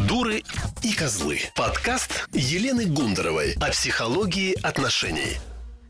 Дуры 0.00 0.42
и 0.82 0.94
козлы. 0.94 1.38
Подкаст 1.54 2.26
Елены 2.32 2.86
Гундаровой 2.86 3.54
о 3.60 3.70
психологии 3.70 4.56
отношений. 4.66 5.36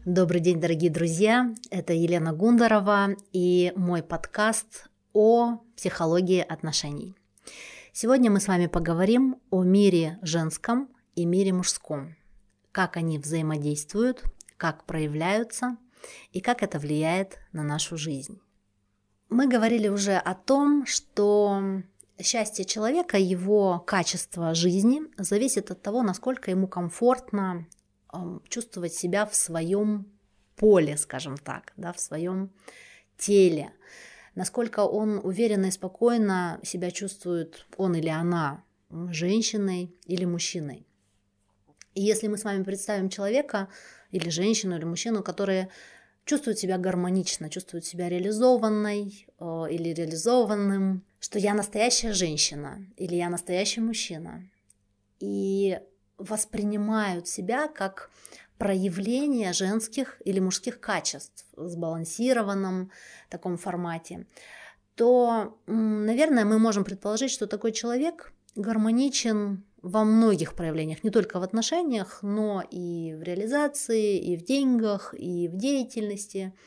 Добрый 0.05 0.41
день, 0.41 0.61
дорогие 0.61 0.91
друзья. 0.91 1.55
Это 1.71 1.93
Елена 1.93 2.33
Гундарова 2.33 3.11
и 3.33 3.73
мой 3.77 4.03
подкаст 4.03 4.89
о 5.13 5.59
психологии 5.77 6.41
отношений. 6.41 7.15
Сегодня 7.93 8.29
мы 8.29 8.41
с 8.41 8.49
вами 8.49 8.67
поговорим 8.67 9.37
о 9.51 9.63
мире 9.63 10.19
женском 10.21 10.89
и 11.15 11.25
мире 11.25 11.53
мужском. 11.53 12.17
Как 12.73 12.97
они 12.97 13.21
взаимодействуют, 13.21 14.25
как 14.57 14.85
проявляются 14.85 15.77
и 16.33 16.41
как 16.41 16.65
это 16.65 16.81
влияет 16.81 17.39
на 17.53 17.63
нашу 17.63 17.97
жизнь. 17.97 18.41
Мы 19.29 19.47
говорили 19.47 19.87
уже 19.87 20.17
о 20.17 20.35
том, 20.35 20.87
что 20.87 21.83
счастье 22.23 22.65
человека, 22.65 23.19
его 23.19 23.79
качество 23.81 24.55
жизни 24.55 25.03
зависит 25.19 25.71
от 25.71 25.83
того, 25.83 26.03
насколько 26.03 26.51
ему 26.51 26.69
комфортно 26.69 27.67
чувствовать 28.49 28.95
себя 28.95 29.27
в 29.27 29.35
своем 29.35 30.07
поле, 30.57 30.97
скажем 30.97 31.37
так, 31.37 31.73
да, 31.77 31.93
в 31.93 32.01
своем 32.01 32.51
теле, 33.17 33.73
насколько 34.35 34.81
он 34.81 35.19
уверенно 35.23 35.67
и 35.67 35.71
спокойно 35.71 36.61
себя 36.63 36.91
чувствует, 36.91 37.67
он 37.77 37.95
или 37.95 38.09
она, 38.09 38.63
женщиной 38.91 39.95
или 40.05 40.25
мужчиной. 40.25 40.87
И 41.95 42.03
если 42.03 42.29
мы 42.29 42.39
с 42.39 42.45
вами 42.45 42.63
представим 42.63 43.09
человека 43.09 43.69
или 44.11 44.29
женщину 44.29 44.77
или 44.77 44.85
мужчину, 44.85 45.23
которые 45.23 45.69
чувствуют 46.25 46.59
себя 46.59 46.79
гармонично, 46.79 47.51
чувствуют 47.51 47.85
себя 47.85 48.09
реализованной 48.09 49.27
э, 49.39 49.67
или 49.71 49.91
реализованным, 49.91 51.05
что 51.23 51.39
я 51.39 51.55
настоящая 51.55 52.13
женщина 52.13 52.85
или 52.97 53.15
я 53.15 53.31
настоящий 53.31 53.81
мужчина. 53.81 54.43
И 55.21 55.79
воспринимают 56.19 57.29
себя 57.29 57.69
как 57.69 58.11
проявление 58.59 59.53
женских 59.53 60.21
или 60.25 60.41
мужских 60.41 60.81
качеств 60.81 61.47
в 61.57 61.69
сбалансированном 61.69 62.91
таком 63.31 63.57
формате, 63.57 64.27
то, 64.97 65.57
наверное, 65.67 66.45
мы 66.45 66.59
можем 66.59 66.83
предположить, 66.83 67.31
что 67.31 67.47
такой 67.47 67.71
человек 67.71 68.33
гармоничен 68.57 69.65
во 69.81 70.03
многих 70.03 70.55
проявлениях, 70.55 71.05
не 71.05 71.11
только 71.11 71.39
в 71.39 71.45
отношениях, 71.45 72.19
но 72.23 72.65
и 72.69 73.15
в 73.15 73.23
реализации, 73.23 74.19
и 74.19 74.37
в 74.37 74.45
деньгах, 74.45 75.15
и 75.17 75.47
в 75.47 75.57
деятельности– 75.57 76.53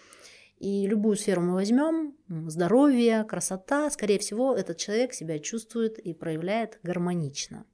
и 0.58 0.88
любую 0.88 1.18
сферу 1.18 1.42
мы 1.42 1.54
возьмем, 1.54 2.16
здоровье, 2.28 3.24
красота, 3.26 3.90
скорее 3.90 4.20
всего, 4.20 4.56
этот 4.56 4.78
человек 4.78 5.14
себя 5.14 5.40
чувствует 5.40 6.00
и 6.00 6.14
проявляет 6.14 6.80
гармонично. 6.82 7.66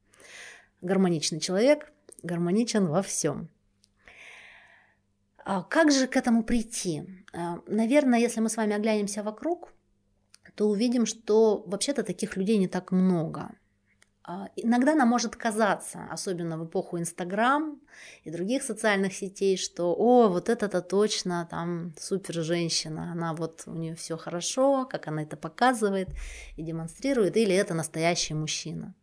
Гармоничный 0.81 1.39
человек 1.39 1.91
гармоничен 2.23 2.87
во 2.87 3.01
всем. 3.01 3.49
А 5.43 5.63
как 5.63 5.91
же 5.91 6.07
к 6.07 6.15
этому 6.15 6.43
прийти? 6.43 7.03
А, 7.33 7.59
наверное, 7.67 8.19
если 8.19 8.39
мы 8.41 8.49
с 8.49 8.57
вами 8.57 8.75
оглянемся 8.75 9.23
вокруг, 9.23 9.73
то 10.55 10.69
увидим, 10.69 11.05
что 11.05 11.63
вообще-то 11.65 12.03
таких 12.03 12.37
людей 12.37 12.57
не 12.57 12.67
так 12.67 12.91
много. 12.91 13.51
А, 14.23 14.49
иногда 14.55 14.93
нам 14.93 15.07
может 15.07 15.35
казаться, 15.35 16.07
особенно 16.11 16.57
в 16.57 16.65
эпоху 16.65 16.99
Инстаграм 16.99 17.79
и 18.23 18.29
других 18.29 18.61
социальных 18.61 19.13
сетей, 19.13 19.57
что 19.57 19.95
о, 19.97 20.27
вот 20.27 20.47
это-то 20.47 20.81
точно 20.81 21.47
там 21.49 21.93
супер 21.99 22.43
женщина, 22.43 23.11
она 23.11 23.33
вот 23.33 23.63
у 23.65 23.73
нее 23.73 23.95
все 23.95 24.17
хорошо, 24.17 24.85
как 24.85 25.07
она 25.07 25.23
это 25.23 25.37
показывает 25.37 26.09
и 26.55 26.61
демонстрирует, 26.61 27.35
или 27.35 27.55
это 27.55 27.73
настоящий 27.73 28.35
мужчина. 28.35 28.93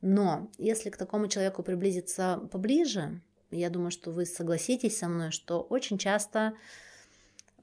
Но 0.00 0.50
если 0.56 0.88
к 0.88 0.96
такому 0.96 1.28
человеку 1.28 1.62
приблизиться 1.62 2.40
поближе, 2.50 3.20
я 3.50 3.68
думаю, 3.68 3.90
что 3.90 4.10
вы 4.10 4.24
согласитесь 4.24 4.96
со 4.96 5.08
мной, 5.08 5.30
что 5.30 5.60
очень 5.60 5.98
часто 5.98 6.54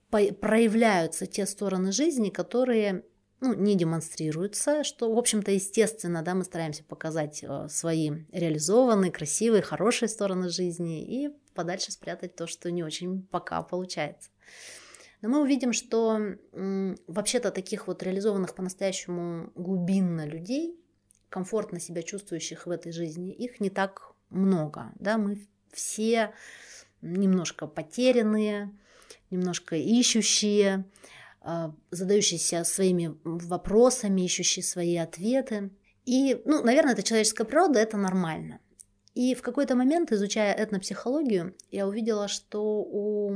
проявляются 0.10 1.26
те 1.26 1.46
стороны 1.46 1.92
жизни, 1.92 2.30
которые 2.30 3.04
ну, 3.42 3.54
не 3.54 3.76
демонстрируется, 3.76 4.84
что, 4.84 5.14
в 5.14 5.18
общем-то, 5.18 5.52
естественно, 5.52 6.22
да, 6.22 6.36
мы 6.36 6.44
стараемся 6.44 6.84
показать 6.84 7.44
э, 7.44 7.68
свои 7.70 8.12
реализованные, 8.32 9.12
красивые, 9.12 9.62
хорошие 9.62 10.10
стороны 10.10 10.50
жизни 10.50 11.04
и 11.04 11.30
подальше 11.54 11.92
спрятать 11.92 12.36
то, 12.36 12.48
что 12.48 12.70
не 12.72 12.84
очень 12.84 13.24
пока 13.32 13.62
получается. 13.64 14.30
Но 15.22 15.30
мы 15.30 15.42
увидим, 15.42 15.74
что 15.74 16.20
вообще-то 16.54 17.52
таких 17.52 17.88
вот 17.88 18.02
реализованных 18.04 18.56
по-настоящему 18.56 19.52
глубинно 19.56 20.26
людей, 20.26 20.80
комфортно 21.30 21.80
себя 21.80 22.04
чувствующих 22.04 22.66
в 22.66 22.72
этой 22.72 22.92
жизни, 22.92 23.34
их 23.34 23.60
не 23.60 23.70
так 23.70 24.14
много. 24.30 24.92
Да? 24.96 25.18
Мы 25.18 25.46
все 25.72 26.34
немножко 27.02 27.68
потерянные, 27.68 28.72
немножко 29.30 29.76
ищущие, 29.76 30.86
задающийся 31.92 32.64
своими 32.64 33.18
вопросами, 33.24 34.22
ищущий 34.22 34.62
свои 34.62 34.98
ответы. 34.98 35.72
И, 36.06 36.42
ну, 36.46 36.64
наверное, 36.64 36.94
это 36.94 37.04
человеческая 37.04 37.46
природа, 37.46 37.80
это 37.80 37.98
нормально. 37.98 38.60
И 39.16 39.36
в 39.36 39.42
какой-то 39.42 39.76
момент, 39.76 40.12
изучая 40.12 40.54
этнопсихологию, 40.54 41.56
я 41.72 41.88
увидела, 41.88 42.28
что 42.28 42.82
у 42.82 43.34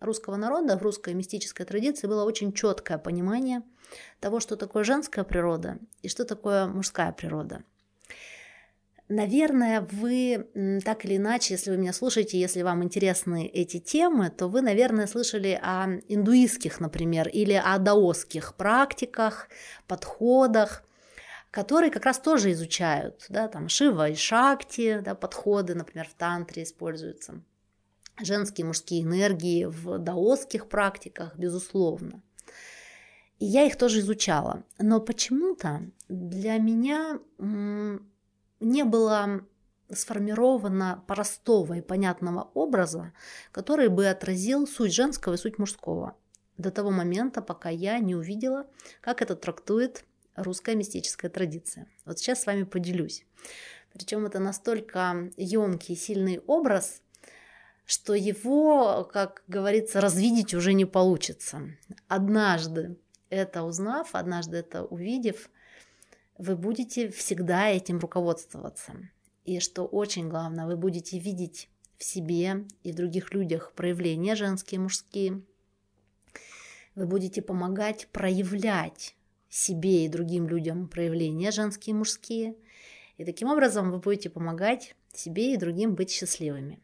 русского 0.00 0.36
народа, 0.36 0.78
в 0.78 0.82
русской 0.82 1.14
мистической 1.14 1.66
традиции 1.66 2.06
было 2.06 2.24
очень 2.24 2.52
четкое 2.52 2.98
понимание 2.98 3.62
того, 4.20 4.40
что 4.40 4.56
такое 4.56 4.84
женская 4.84 5.24
природа 5.24 5.78
и 6.02 6.08
что 6.08 6.24
такое 6.24 6.66
мужская 6.66 7.12
природа– 7.12 7.64
Наверное, 9.08 9.86
вы 9.92 10.48
так 10.84 11.04
или 11.04 11.16
иначе, 11.16 11.54
если 11.54 11.70
вы 11.70 11.76
меня 11.76 11.92
слушаете, 11.92 12.40
если 12.40 12.62
вам 12.62 12.82
интересны 12.82 13.46
эти 13.46 13.78
темы, 13.78 14.30
то 14.30 14.48
вы, 14.48 14.62
наверное, 14.62 15.06
слышали 15.06 15.58
о 15.62 15.86
индуистских, 16.08 16.80
например, 16.80 17.28
или 17.28 17.52
о 17.52 17.78
даосских 17.78 18.56
практиках, 18.56 19.48
подходах, 19.86 20.82
которые 21.52 21.92
как 21.92 22.04
раз 22.04 22.18
тоже 22.18 22.50
изучают, 22.50 23.26
да, 23.28 23.46
там 23.46 23.68
Шива 23.68 24.10
и 24.10 24.16
Шакти, 24.16 25.00
да, 25.04 25.14
подходы, 25.14 25.76
например, 25.76 26.08
в 26.08 26.14
тантре 26.14 26.64
используются, 26.64 27.40
женские 28.20 28.66
мужские 28.66 29.04
энергии 29.04 29.66
в 29.66 29.98
даосских 29.98 30.68
практиках, 30.68 31.36
безусловно. 31.36 32.22
И 33.38 33.44
я 33.46 33.64
их 33.64 33.76
тоже 33.76 34.00
изучала. 34.00 34.64
Но 34.78 35.00
почему-то 35.00 35.82
для 36.08 36.58
меня 36.58 37.20
не 38.60 38.84
было 38.84 39.44
сформировано 39.90 41.04
простого 41.06 41.74
и 41.74 41.80
понятного 41.80 42.50
образа, 42.54 43.12
который 43.52 43.88
бы 43.88 44.06
отразил 44.08 44.66
суть 44.66 44.94
женского 44.94 45.34
и 45.34 45.38
суть 45.38 45.58
мужского. 45.58 46.16
До 46.58 46.70
того 46.70 46.90
момента, 46.90 47.42
пока 47.42 47.68
я 47.68 47.98
не 47.98 48.14
увидела, 48.14 48.66
как 49.00 49.22
это 49.22 49.36
трактует 49.36 50.04
русская 50.34 50.74
мистическая 50.74 51.30
традиция. 51.30 51.86
Вот 52.04 52.18
сейчас 52.18 52.42
с 52.42 52.46
вами 52.46 52.64
поделюсь. 52.64 53.24
Причем 53.92 54.26
это 54.26 54.38
настолько 54.38 55.30
емкий 55.36 55.94
и 55.94 55.98
сильный 55.98 56.40
образ, 56.46 57.02
что 57.86 58.14
его, 58.14 59.08
как 59.10 59.42
говорится, 59.48 60.00
развидеть 60.00 60.54
уже 60.54 60.72
не 60.72 60.84
получится. 60.84 61.62
Однажды 62.08 62.96
это 63.30 63.62
узнав, 63.62 64.14
однажды 64.14 64.58
это 64.58 64.84
увидев, 64.84 65.48
вы 66.38 66.56
будете 66.56 67.08
всегда 67.10 67.68
этим 67.68 67.98
руководствоваться. 67.98 68.94
И 69.44 69.60
что 69.60 69.84
очень 69.84 70.28
главное, 70.28 70.66
вы 70.66 70.76
будете 70.76 71.18
видеть 71.18 71.68
в 71.96 72.04
себе 72.04 72.66
и 72.82 72.92
в 72.92 72.94
других 72.94 73.32
людях 73.32 73.72
проявления 73.72 74.34
женские 74.34 74.80
мужские. 74.80 75.42
Вы 76.94 77.06
будете 77.06 77.42
помогать 77.42 78.08
проявлять 78.08 79.14
себе 79.48 80.04
и 80.04 80.08
другим 80.08 80.48
людям 80.48 80.88
проявления 80.88 81.50
женские 81.50 81.94
и 81.94 81.96
мужские. 81.96 82.56
И 83.16 83.24
таким 83.24 83.48
образом 83.48 83.90
вы 83.90 83.98
будете 83.98 84.28
помогать 84.28 84.94
себе 85.12 85.54
и 85.54 85.56
другим 85.56 85.94
быть 85.94 86.10
счастливыми. 86.10 86.80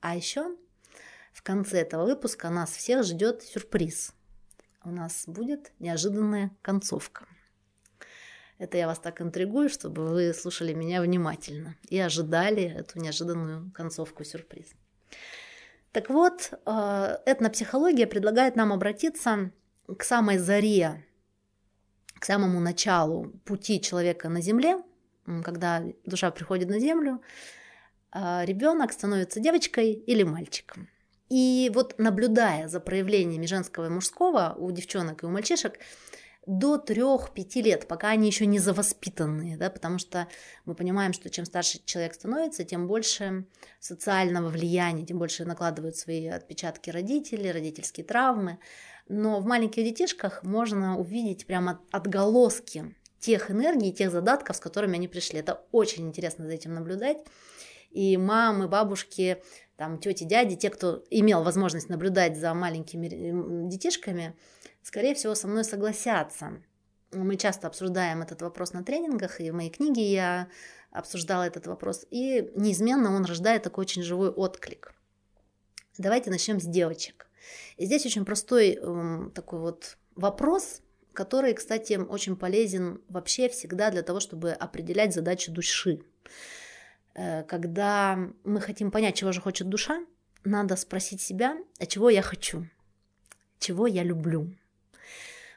А 0.00 0.16
еще 0.16 0.56
в 1.32 1.42
конце 1.42 1.80
этого 1.80 2.04
выпуска 2.04 2.48
нас 2.48 2.70
всех 2.70 3.04
ждет 3.04 3.42
сюрприз. 3.42 4.14
У 4.84 4.90
нас 4.90 5.24
будет 5.26 5.72
неожиданная 5.78 6.50
концовка. 6.62 7.26
Это 8.58 8.76
я 8.76 8.86
вас 8.86 8.98
так 8.98 9.20
интригую, 9.20 9.68
чтобы 9.68 10.06
вы 10.06 10.34
слушали 10.34 10.74
меня 10.74 11.00
внимательно 11.00 11.76
и 11.88 11.98
ожидали 11.98 12.64
эту 12.64 12.98
неожиданную 12.98 13.70
концовку 13.72 14.24
сюрприз. 14.24 14.66
Так 15.92 16.10
вот, 16.10 16.52
э, 16.66 17.18
этнопсихология 17.24 18.06
предлагает 18.06 18.56
нам 18.56 18.72
обратиться 18.72 19.52
к 19.96 20.02
самой 20.02 20.38
заре, 20.38 21.04
к 22.18 22.24
самому 22.24 22.60
началу 22.60 23.30
пути 23.44 23.80
человека 23.80 24.28
на 24.28 24.40
Земле, 24.40 24.82
когда 25.44 25.82
душа 26.04 26.30
приходит 26.30 26.68
на 26.68 26.80
Землю, 26.80 27.22
э, 28.12 28.44
ребенок 28.44 28.92
становится 28.92 29.40
девочкой 29.40 29.92
или 29.92 30.24
мальчиком. 30.24 30.88
И 31.30 31.70
вот 31.74 31.98
наблюдая 31.98 32.68
за 32.68 32.80
проявлениями 32.80 33.46
женского 33.46 33.86
и 33.86 33.90
мужского 33.90 34.54
у 34.58 34.70
девчонок 34.70 35.22
и 35.22 35.26
у 35.26 35.30
мальчишек, 35.30 35.78
до 36.48 36.76
3-5 36.76 37.60
лет, 37.60 37.86
пока 37.86 38.08
они 38.08 38.26
еще 38.26 38.46
не 38.46 38.58
завоспитанные, 38.58 39.58
да, 39.58 39.68
потому 39.68 39.98
что 39.98 40.28
мы 40.64 40.74
понимаем, 40.74 41.12
что 41.12 41.28
чем 41.28 41.44
старше 41.44 41.78
человек 41.84 42.14
становится, 42.14 42.64
тем 42.64 42.88
больше 42.88 43.44
социального 43.80 44.48
влияния, 44.48 45.04
тем 45.04 45.18
больше 45.18 45.44
накладывают 45.44 45.96
свои 45.96 46.26
отпечатки 46.26 46.88
родители, 46.88 47.48
родительские 47.48 48.06
травмы. 48.06 48.58
Но 49.08 49.40
в 49.40 49.46
маленьких 49.46 49.84
детишках 49.84 50.42
можно 50.42 50.98
увидеть 50.98 51.46
прямо 51.46 51.82
отголоски 51.90 52.94
тех 53.20 53.50
энергий, 53.50 53.92
тех 53.92 54.10
задатков, 54.10 54.56
с 54.56 54.60
которыми 54.60 54.94
они 54.94 55.06
пришли. 55.06 55.40
Это 55.40 55.64
очень 55.70 56.06
интересно 56.08 56.46
за 56.46 56.52
этим 56.52 56.72
наблюдать. 56.72 57.18
И 57.90 58.16
мамы, 58.16 58.68
бабушки, 58.68 59.42
там, 59.76 59.98
тети, 59.98 60.24
дяди, 60.24 60.56
те, 60.56 60.70
кто 60.70 61.04
имел 61.10 61.42
возможность 61.42 61.88
наблюдать 61.88 62.38
за 62.38 62.54
маленькими 62.54 63.68
детишками, 63.68 64.34
скорее 64.88 65.14
всего, 65.14 65.34
со 65.34 65.46
мной 65.46 65.64
согласятся. 65.64 66.62
Мы 67.12 67.36
часто 67.36 67.66
обсуждаем 67.66 68.22
этот 68.22 68.40
вопрос 68.40 68.72
на 68.72 68.82
тренингах, 68.82 69.38
и 69.38 69.50
в 69.50 69.54
моей 69.54 69.68
книге 69.68 70.10
я 70.10 70.48
обсуждала 70.90 71.42
этот 71.42 71.66
вопрос, 71.66 72.06
и 72.10 72.50
неизменно 72.56 73.14
он 73.14 73.26
рождает 73.26 73.62
такой 73.62 73.82
очень 73.82 74.02
живой 74.02 74.30
отклик. 74.30 74.94
Давайте 75.98 76.30
начнем 76.30 76.58
с 76.58 76.64
девочек. 76.64 77.28
И 77.76 77.84
здесь 77.84 78.06
очень 78.06 78.24
простой 78.24 78.78
э, 78.80 79.30
такой 79.34 79.58
вот 79.60 79.98
вопрос, 80.14 80.80
который, 81.12 81.52
кстати, 81.52 81.94
очень 81.94 82.36
полезен 82.36 83.02
вообще 83.08 83.50
всегда 83.50 83.90
для 83.90 84.02
того, 84.02 84.20
чтобы 84.20 84.52
определять 84.52 85.12
задачу 85.12 85.52
души. 85.52 86.00
Э, 87.14 87.42
когда 87.42 88.18
мы 88.44 88.62
хотим 88.62 88.90
понять, 88.90 89.16
чего 89.16 89.32
же 89.32 89.42
хочет 89.42 89.68
душа, 89.68 90.00
надо 90.44 90.76
спросить 90.76 91.20
себя, 91.20 91.58
а 91.78 91.84
чего 91.84 92.08
я 92.08 92.22
хочу, 92.22 92.66
чего 93.58 93.86
я 93.86 94.02
люблю. 94.02 94.50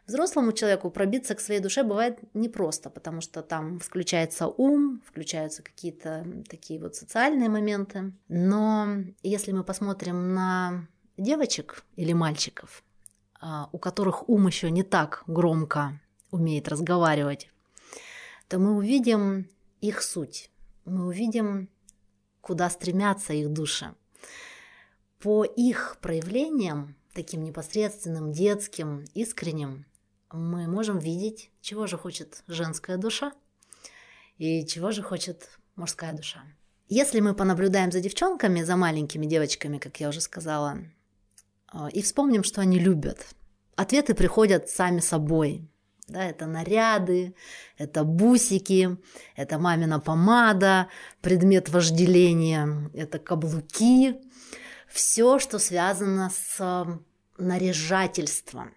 Взрослому 0.07 0.51
человеку 0.51 0.89
пробиться 0.89 1.36
к 1.36 1.39
своей 1.39 1.62
душе 1.62 1.83
бывает 1.83 2.19
непросто, 2.33 2.89
потому 2.89 3.21
что 3.21 3.42
там 3.42 3.80
включается 3.80 4.48
ум, 4.48 5.01
включаются 5.06 5.63
какие-то 5.63 6.25
такие 6.50 6.80
вот 6.80 6.95
социальные 6.95 7.50
моменты. 7.50 8.12
Но 8.27 9.03
если 9.24 9.51
мы 9.51 9.63
посмотрим 9.63 10.33
на 10.33 10.88
девочек 11.18 11.83
или 11.95 12.13
мальчиков, 12.13 12.83
а, 13.39 13.69
у 13.71 13.77
которых 13.77 14.27
ум 14.27 14.48
еще 14.48 14.69
не 14.71 14.83
так 14.83 15.24
громко 15.27 16.00
умеет 16.31 16.68
разговаривать, 16.68 17.50
то 18.48 18.59
мы 18.59 18.75
увидим 18.75 19.50
их 19.81 20.01
суть, 20.01 20.51
мы 20.86 21.07
увидим, 21.07 21.69
куда 22.42 22.69
стремятся 22.69 23.33
их 23.33 23.50
души. 23.50 23.94
По 25.19 25.44
их 25.44 25.98
проявлениям, 26.01 26.95
таким 27.13 27.44
непосредственным, 27.44 28.31
детским, 28.31 29.06
искренним, 29.13 29.86
мы 30.33 30.68
можем 30.68 31.00
видеть, 31.00 31.51
чего 31.62 31.88
же 31.88 31.98
хочет 31.98 32.44
женская 32.48 32.98
душа 32.98 33.33
и 34.38 34.66
чего 34.66 34.92
же 34.92 35.01
хочет 35.01 35.50
мужская 35.75 36.13
душа. 36.13 36.44
Если 36.88 37.22
мы 37.22 37.33
понаблюдаем 37.33 37.92
за 37.92 38.01
девчонками, 38.01 38.63
за 38.63 38.75
маленькими 38.75 39.25
девочками, 39.25 39.78
как 39.78 40.00
я 40.00 40.10
уже 40.10 40.19
сказала, 40.19 40.80
а, 41.68 41.88
и 41.89 42.01
вспомним, 42.01 42.44
что 42.44 42.62
они 42.62 42.80
любят. 42.80 43.25
Ответы 43.75 44.13
приходят 44.13 44.69
сами 44.69 45.00
собой. 45.00 45.68
Да, 46.07 46.25
это 46.25 46.45
наряды, 46.45 47.34
это 47.77 48.04
бусики, 48.04 48.98
это 49.38 49.57
мамина 49.57 50.01
помада, 50.01 50.89
предмет 51.22 51.69
вожделения, 51.69 52.89
это 52.94 53.18
каблуки. 53.18 54.19
Все, 54.89 55.39
что 55.39 55.57
связано 55.57 56.30
с 56.30 56.86
наряжательством. 57.38 58.74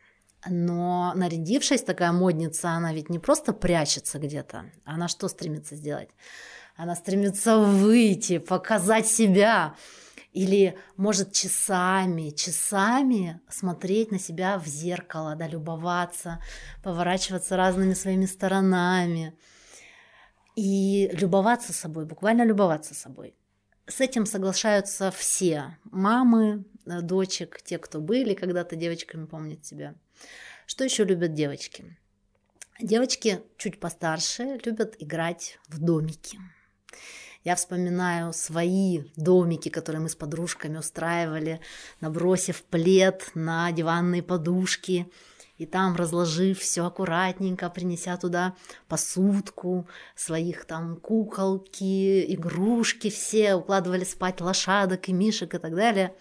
Но 0.47 1.13
нарядившись, 1.15 1.83
такая 1.83 2.13
модница, 2.13 2.71
она 2.71 2.93
ведь 2.93 3.09
не 3.09 3.19
просто 3.19 3.53
прячется 3.53 4.19
где-то. 4.19 4.67
Она 4.85 5.09
что 5.09 5.29
стремится 5.29 5.77
сделать? 5.77 6.11
Она 6.77 6.97
стремится 6.97 7.59
выйти, 7.59 8.39
показать 8.39 9.07
себя, 9.07 9.75
или 10.35 10.77
может 10.97 11.33
часами, 11.33 12.31
часами 12.31 13.41
смотреть 13.49 14.11
на 14.11 14.19
себя 14.19 14.59
в 14.59 14.67
зеркало, 14.67 15.37
да, 15.37 15.47
любоваться, 15.47 16.41
поворачиваться 16.83 17.57
разными 17.57 17.95
своими 17.95 18.27
сторонами. 18.27 19.39
И 20.57 21.09
любоваться 21.13 21.73
собой, 21.73 22.05
буквально 22.05 22.45
любоваться 22.45 22.95
собой. 22.95 23.35
С 23.87 24.01
этим 24.01 24.27
соглашаются 24.27 25.11
все 25.11 25.79
мамы, 25.85 26.65
э, 26.87 27.01
дочек, 27.01 27.61
те, 27.63 27.79
кто 27.79 28.01
были 28.01 28.35
когда-то 28.35 28.77
девочками, 28.77 29.27
помнят 29.27 29.65
себя. 29.65 29.95
Что 30.67 30.85
еще 30.85 31.05
любят 31.05 31.35
девочки? 31.35 31.97
Девочки 32.81 33.41
чуть 33.57 33.79
постарше 33.79 34.61
любят 34.65 34.97
играть 34.99 35.59
в 35.69 35.79
домики. 35.79 36.39
Я 37.45 37.57
вспоминаю 37.57 38.33
свои 38.33 39.03
домики, 39.17 39.69
которые 39.69 40.01
мы 40.01 40.09
с 40.09 40.17
подружками 40.17 40.79
устраивали, 40.79 41.61
набросив 42.01 42.65
плед 42.65 43.31
на 43.35 43.71
диванные 43.71 44.23
подушки, 44.23 45.07
и 45.59 45.67
там, 45.67 45.95
разложив 45.95 46.59
все 46.59 46.85
аккуратненько, 46.87 47.71
принеся 47.71 48.17
туда 48.17 48.57
посудку, 48.89 49.87
своих 50.17 50.65
там 50.65 50.97
куколки, 50.97 52.35
игрушки 52.35 53.11
все, 53.11 53.55
укладывали 53.55 54.05
спать 54.05 54.41
лошадок 54.41 55.09
и 55.09 55.13
мишек 55.13 55.55
и 55.55 55.59
так 55.59 55.77
далее. 55.77 56.17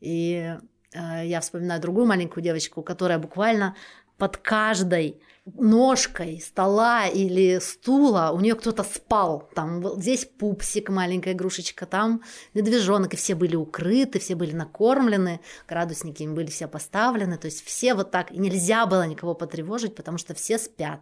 И 0.00 0.56
я 0.92 1.40
вспоминаю 1.40 1.80
другую 1.80 2.06
маленькую 2.06 2.42
девочку, 2.42 2.82
которая 2.82 3.18
буквально 3.18 3.76
под 4.18 4.36
каждой 4.36 5.20
ножкой 5.46 6.40
стола 6.40 7.06
или 7.06 7.58
стула 7.58 8.30
у 8.34 8.40
нее 8.40 8.54
кто-то 8.54 8.84
спал. 8.84 9.48
Там 9.54 9.80
вот 9.80 10.00
здесь 10.00 10.26
пупсик, 10.26 10.90
маленькая 10.90 11.32
игрушечка, 11.32 11.86
там 11.86 12.22
медвежонок, 12.54 13.14
и 13.14 13.16
все 13.16 13.34
были 13.34 13.56
укрыты, 13.56 14.18
все 14.18 14.34
были 14.34 14.52
накормлены, 14.52 15.40
градусники 15.66 16.22
им 16.22 16.34
были 16.34 16.48
все 16.48 16.68
поставлены, 16.68 17.38
то 17.38 17.46
есть 17.46 17.64
все 17.64 17.94
вот 17.94 18.10
так, 18.10 18.30
и 18.30 18.38
нельзя 18.38 18.86
было 18.86 19.06
никого 19.06 19.34
потревожить, 19.34 19.94
потому 19.94 20.18
что 20.18 20.34
все 20.34 20.58
спят. 20.58 21.00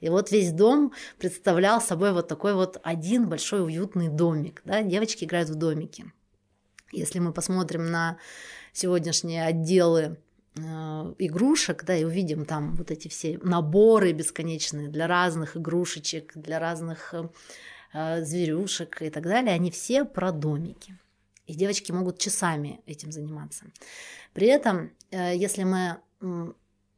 И 0.00 0.08
вот 0.08 0.30
весь 0.30 0.52
дом 0.52 0.92
представлял 1.18 1.80
собой 1.80 2.12
вот 2.12 2.28
такой 2.28 2.54
вот 2.54 2.78
один 2.82 3.28
большой 3.28 3.64
уютный 3.64 4.08
домик, 4.08 4.60
да, 4.64 4.82
девочки 4.82 5.24
играют 5.24 5.48
в 5.48 5.54
домики. 5.54 6.12
Если 6.92 7.18
мы 7.18 7.32
посмотрим 7.32 7.90
на 7.90 8.18
сегодняшние 8.72 9.44
отделы 9.44 10.16
Э, 10.56 11.14
игрушек, 11.18 11.84
да, 11.84 11.96
и 11.96 12.04
увидим 12.04 12.44
там 12.44 12.74
вот 12.74 12.90
эти 12.90 13.06
все 13.06 13.38
наборы 13.42 14.12
бесконечные 14.12 14.88
для 14.88 15.06
разных 15.06 15.56
игрушечек, 15.56 16.32
для 16.34 16.58
разных 16.58 17.14
э, 17.92 18.24
зверюшек 18.24 19.00
и 19.00 19.10
так 19.10 19.22
далее, 19.22 19.54
они 19.54 19.70
все 19.70 20.04
про 20.04 20.32
домики. 20.32 20.98
И 21.46 21.54
девочки 21.54 21.92
могут 21.92 22.18
часами 22.18 22.80
этим 22.86 23.12
заниматься. 23.12 23.66
При 24.32 24.48
этом, 24.48 24.90
э, 25.12 25.36
если 25.36 25.62
мы 25.62 25.98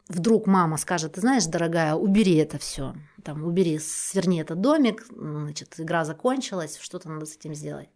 вдруг 0.09 0.47
мама 0.47 0.79
скажет, 0.79 1.13
ты 1.13 1.21
знаешь, 1.21 1.45
дорогая, 1.45 1.95
убери 1.95 2.37
это 2.37 2.59
все, 2.59 2.95
там, 3.23 3.45
убери, 3.45 3.79
сверни 3.79 4.41
этот 4.41 4.61
домик, 4.61 5.07
значит, 5.11 5.79
игра 5.79 6.05
закончилась, 6.05 6.79
что-то 6.79 7.11
надо 7.11 7.27
с 7.27 7.37
этим 7.37 7.55
сделать. 7.55 7.91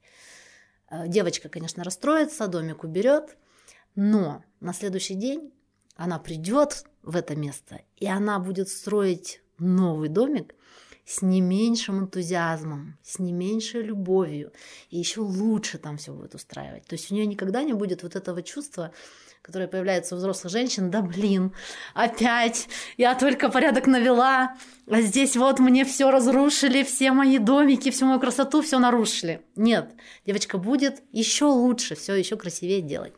Девочка, 0.90 1.48
конечно, 1.48 1.82
расстроится, 1.84 2.46
домик 2.48 2.84
уберет, 2.84 3.36
но 3.94 4.44
на 4.60 4.72
следующий 4.72 5.14
день 5.14 5.52
она 5.96 6.18
придет 6.18 6.84
в 7.02 7.16
это 7.16 7.34
место, 7.34 7.80
и 7.96 8.06
она 8.06 8.38
будет 8.38 8.68
строить 8.68 9.40
новый 9.58 10.08
домик 10.08 10.54
с 11.04 11.22
не 11.22 11.40
меньшим 11.40 12.00
энтузиазмом, 12.00 12.98
с 13.02 13.18
не 13.18 13.32
меньшей 13.32 13.82
любовью, 13.82 14.52
и 14.90 14.98
еще 14.98 15.20
лучше 15.20 15.78
там 15.78 15.96
все 15.96 16.12
будет 16.12 16.34
устраивать. 16.34 16.84
То 16.86 16.94
есть 16.94 17.10
у 17.10 17.14
нее 17.14 17.26
никогда 17.26 17.62
не 17.62 17.72
будет 17.72 18.02
вот 18.02 18.16
этого 18.16 18.42
чувства, 18.42 18.92
которое 19.46 19.68
появляется 19.68 20.16
у 20.16 20.18
взрослых 20.18 20.52
женщин, 20.52 20.90
да 20.90 21.02
блин, 21.02 21.52
опять 21.94 22.68
я 22.96 23.14
только 23.14 23.48
порядок 23.48 23.86
навела, 23.86 24.56
а 24.90 25.00
здесь 25.02 25.36
вот 25.36 25.60
мне 25.60 25.84
все 25.84 26.10
разрушили, 26.10 26.82
все 26.82 27.12
мои 27.12 27.38
домики, 27.38 27.92
всю 27.92 28.06
мою 28.06 28.18
красоту, 28.18 28.60
все 28.60 28.80
нарушили. 28.80 29.40
Нет, 29.54 29.92
девочка 30.26 30.58
будет 30.58 31.04
еще 31.12 31.44
лучше, 31.44 31.94
все 31.94 32.16
еще 32.16 32.36
красивее 32.36 32.80
делать. 32.80 33.12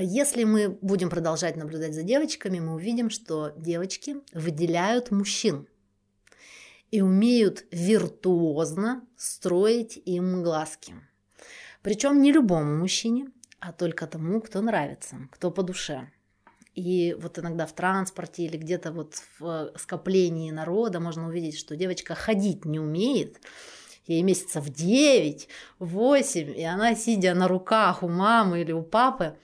Если 0.00 0.42
мы 0.42 0.68
будем 0.68 1.10
продолжать 1.10 1.54
наблюдать 1.54 1.94
за 1.94 2.02
девочками, 2.02 2.58
мы 2.58 2.74
увидим, 2.74 3.10
что 3.10 3.52
девочки 3.56 4.16
выделяют 4.32 5.12
мужчин 5.12 5.68
и 6.90 7.02
умеют 7.02 7.66
виртуозно 7.70 9.06
строить 9.16 9.96
им 10.04 10.42
глазки. 10.42 10.94
Причем 11.82 12.20
не 12.20 12.32
любому 12.32 12.78
мужчине, 12.78 13.28
а 13.64 13.72
только 13.72 14.06
тому, 14.06 14.40
кто 14.40 14.60
нравится, 14.60 15.16
кто 15.30 15.50
по 15.50 15.62
душе. 15.62 16.10
И 16.74 17.16
вот 17.20 17.38
иногда 17.38 17.66
в 17.66 17.72
транспорте 17.72 18.44
или 18.44 18.56
где-то 18.56 18.92
вот 18.92 19.22
в 19.38 19.72
скоплении 19.78 20.50
народа 20.50 21.00
можно 21.00 21.28
увидеть, 21.28 21.58
что 21.58 21.76
девочка 21.76 22.14
ходить 22.14 22.64
не 22.64 22.78
умеет, 22.78 23.40
ей 24.06 24.22
месяцев 24.22 24.68
9, 24.68 25.48
8, 25.78 26.58
и 26.58 26.62
она, 26.64 26.94
сидя 26.94 27.34
на 27.34 27.48
руках 27.48 28.02
у 28.02 28.08
мамы 28.08 28.60
или 28.60 28.72
у 28.72 28.82
папы, 28.82 29.36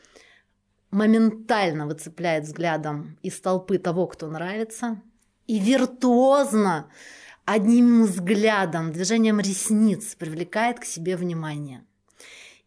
моментально 0.90 1.86
выцепляет 1.86 2.44
взглядом 2.44 3.16
из 3.22 3.40
толпы 3.40 3.78
того, 3.78 4.06
кто 4.06 4.26
нравится, 4.26 5.00
и 5.46 5.58
виртуозно 5.58 6.90
одним 7.44 8.04
взглядом, 8.04 8.92
движением 8.92 9.40
ресниц 9.40 10.14
привлекает 10.16 10.80
к 10.80 10.84
себе 10.84 11.16
внимание. 11.16 11.84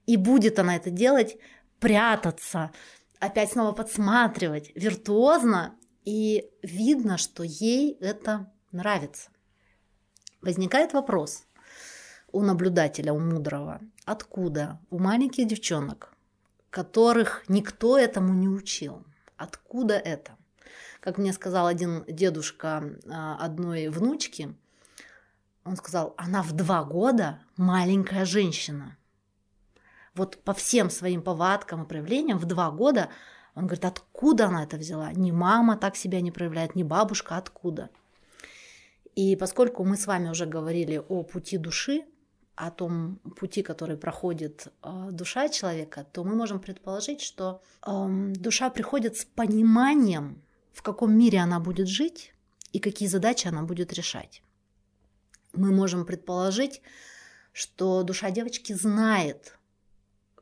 И 0.05 0.17
будет 0.17 0.59
она 0.59 0.75
это 0.75 0.89
делать, 0.89 1.37
прятаться, 1.79 2.71
опять 3.19 3.51
снова 3.51 3.71
подсматривать, 3.71 4.71
виртуозно, 4.75 5.75
и 6.05 6.49
видно, 6.61 7.17
что 7.17 7.43
ей 7.43 7.93
это 7.99 8.51
нравится. 8.71 9.29
Возникает 10.41 10.93
вопрос 10.93 11.45
у 12.31 12.41
наблюдателя, 12.41 13.13
у 13.13 13.19
мудрого, 13.19 13.79
откуда 14.05 14.81
у 14.89 14.99
маленьких 14.99 15.47
девчонок, 15.47 16.13
которых 16.69 17.43
никто 17.47 17.97
этому 17.97 18.33
не 18.33 18.49
учил, 18.49 19.05
откуда 19.37 19.93
это? 19.93 20.35
Как 20.99 21.17
мне 21.17 21.31
сказал 21.33 21.67
один 21.67 22.03
дедушка 22.07 22.83
а, 23.09 23.37
одной 23.37 23.87
внучки, 23.89 24.55
он 25.63 25.75
сказал, 25.77 26.13
она 26.17 26.41
в 26.41 26.51
два 26.53 26.83
года 26.83 27.41
маленькая 27.55 28.25
женщина. 28.25 28.97
Вот 30.15 30.43
по 30.43 30.53
всем 30.53 30.89
своим 30.89 31.21
повадкам 31.21 31.83
и 31.83 31.87
проявлениям 31.87 32.37
в 32.37 32.45
два 32.45 32.71
года 32.71 33.09
он 33.55 33.65
говорит, 33.65 33.85
откуда 33.85 34.47
она 34.47 34.63
это 34.63 34.77
взяла? 34.77 35.11
Ни 35.13 35.31
мама 35.31 35.77
так 35.77 35.95
себя 35.95 36.21
не 36.21 36.31
проявляет, 36.31 36.75
ни 36.75 36.83
бабушка, 36.83 37.37
откуда? 37.37 37.89
И 39.15 39.35
поскольку 39.35 39.83
мы 39.83 39.95
с 39.95 40.07
вами 40.07 40.29
уже 40.29 40.45
говорили 40.45 40.97
о 40.97 41.23
пути 41.23 41.57
души, 41.57 42.05
о 42.55 42.71
том 42.71 43.17
пути, 43.39 43.63
который 43.63 43.97
проходит 43.97 44.67
э, 44.83 45.09
душа 45.11 45.49
человека, 45.49 46.05
то 46.11 46.23
мы 46.23 46.35
можем 46.35 46.59
предположить, 46.59 47.21
что 47.21 47.61
э, 47.85 48.07
душа 48.35 48.69
приходит 48.69 49.17
с 49.17 49.25
пониманием, 49.25 50.41
в 50.71 50.81
каком 50.81 51.17
мире 51.17 51.39
она 51.39 51.59
будет 51.59 51.87
жить 51.87 52.33
и 52.71 52.79
какие 52.79 53.07
задачи 53.07 53.47
она 53.47 53.63
будет 53.63 53.93
решать. 53.93 54.43
Мы 55.53 55.71
можем 55.71 56.05
предположить, 56.05 56.81
что 57.53 58.03
душа 58.03 58.31
девочки 58.31 58.73
знает, 58.73 59.57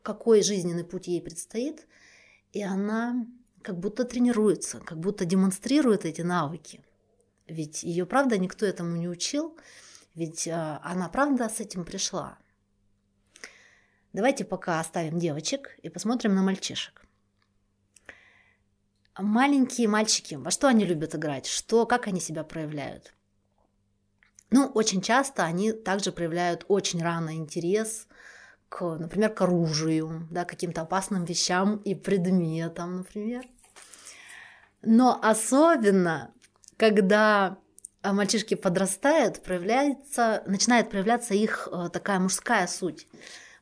какой 0.03 0.43
жизненный 0.43 0.83
путь 0.83 1.07
ей 1.07 1.21
предстоит, 1.21 1.87
и 2.53 2.63
она 2.63 3.25
как 3.61 3.79
будто 3.79 4.03
тренируется, 4.03 4.79
как 4.79 4.99
будто 4.99 5.25
демонстрирует 5.25 6.05
эти 6.05 6.21
навыки– 6.21 6.81
ведь 7.51 7.83
ее, 7.83 8.05
правда, 8.05 8.37
никто 8.37 8.65
этому 8.65 8.95
не 8.95 9.09
учил, 9.09 9.57
ведь 10.15 10.47
а, 10.47 10.79
она, 10.83 11.09
правда, 11.09 11.49
с 11.49 11.59
этим 11.59 11.83
пришла. 11.83 12.37
Давайте 14.13 14.45
пока 14.45 14.79
оставим 14.79 15.19
девочек 15.19 15.77
и 15.81 15.89
посмотрим 15.89 16.33
на 16.33 16.43
мальчишек. 16.43 17.05
Маленькие 19.17 19.89
мальчики, 19.89 20.35
во 20.35 20.49
что 20.49 20.67
они 20.67 20.85
любят 20.85 21.13
играть, 21.13 21.45
что, 21.45 21.85
как 21.85 22.07
они 22.07 22.21
себя 22.21 22.45
проявляют? 22.45 23.13
Ну, 24.49 24.67
очень 24.67 25.01
часто 25.01 25.43
они 25.43 25.73
также 25.73 26.13
проявляют 26.13 26.63
очень 26.69 27.01
рано 27.01 27.35
интерес 27.35 28.07
к, 28.71 28.97
например, 28.97 29.33
к 29.33 29.41
оружию, 29.41 30.27
да, 30.31 30.45
каким-то 30.45 30.81
опасным 30.81 31.25
вещам 31.25 31.75
и 31.83 31.93
предметам, 31.93 32.99
например. 32.99 33.43
Но 34.81 35.19
особенно 35.21 36.31
когда 36.77 37.57
а, 38.01 38.13
мальчишки 38.13 38.55
подрастают, 38.55 39.43
проявляется, 39.43 40.41
начинает 40.47 40.89
проявляться 40.89 41.33
их 41.33 41.67
э, 41.69 41.89
такая 41.91 42.19
мужская 42.19 42.65
суть. 42.65 43.09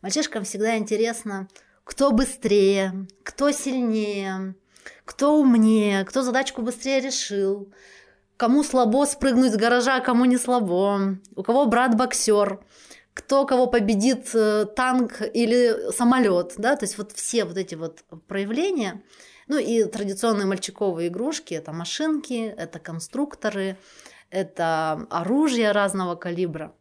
Мальчишкам 0.03 0.43
всегда 0.43 0.77
интересно, 0.77 1.47
кто 1.83 2.11
быстрее, 2.11 3.07
кто 3.23 3.51
сильнее, 3.51 4.53
кто 5.05 5.39
умнее, 5.39 6.05
кто 6.05 6.21
задачку 6.21 6.61
быстрее 6.61 7.01
решил, 7.01 7.73
кому 8.37 8.63
слабо 8.63 9.05
спрыгнуть 9.05 9.53
с 9.53 9.57
гаража, 9.57 9.95
а 9.95 10.01
кому 10.01 10.25
не 10.25 10.37
слабо, 10.37 11.17
у 11.35 11.41
кого 11.41 11.65
брат 11.65 11.97
боксер, 11.97 12.59
кто 13.13 13.45
кого 13.45 13.67
победит, 13.67 14.29
э, 14.33 14.65
танк 14.65 15.21
или 15.21 15.91
самолет, 15.91 16.53
да, 16.57 16.75
то 16.75 16.85
есть 16.85 16.97
вот 16.97 17.11
все 17.11 17.45
вот 17.45 17.57
эти 17.57 17.75
вот 17.75 18.03
проявления– 18.27 19.01
ну 19.49 19.57
и 19.57 19.83
традиционные 19.83 20.45
мальчиковые 20.45 21.07
игрушки– 21.09 21.53
это 21.55 21.73
машинки, 21.73 22.53
это 22.55 22.79
конструкторы, 22.79 23.77
это 24.29 25.07
оружие 25.09 25.71
разного 25.71 26.15
калибра. 26.15 26.75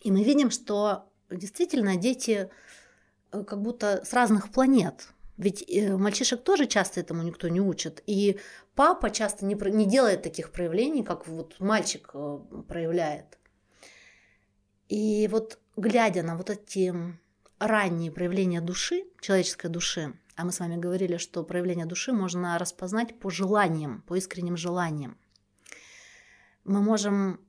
И 0.00 0.10
мы 0.10 0.24
видим, 0.24 0.50
что 0.50 1.08
действительно 1.30 1.96
дети 1.96 2.50
э, 3.30 3.44
как 3.44 3.62
будто 3.62 4.04
с 4.04 4.12
разных 4.12 4.50
планет. 4.50 5.06
Ведь 5.36 5.62
э, 5.68 5.96
мальчишек 5.96 6.42
тоже 6.42 6.66
часто 6.66 6.98
этому 6.98 7.22
никто 7.22 7.46
не 7.46 7.60
учит. 7.60 8.02
И 8.06 8.40
папа 8.74 9.10
часто 9.10 9.46
не, 9.46 9.54
не 9.54 9.86
делает 9.86 10.22
таких 10.22 10.50
проявлений, 10.50 11.04
как 11.04 11.28
вот 11.28 11.54
мальчик 11.60 12.10
проявляет. 12.66 13.38
И 14.88 15.28
вот 15.28 15.58
глядя 15.76 16.22
на 16.22 16.36
вот 16.36 16.50
эти 16.50 16.94
ранние 17.58 18.12
проявления 18.12 18.60
души, 18.60 19.04
человеческой 19.20 19.68
души, 19.68 20.14
а 20.36 20.44
мы 20.44 20.52
с 20.52 20.60
вами 20.60 20.76
говорили, 20.76 21.16
что 21.16 21.42
проявление 21.42 21.86
души 21.86 22.12
можно 22.12 22.58
распознать 22.58 23.18
по 23.18 23.30
желаниям, 23.30 24.02
по 24.02 24.16
искренним 24.16 24.56
желаниям. 24.56 25.16
Мы 26.64 26.82
можем 26.82 27.40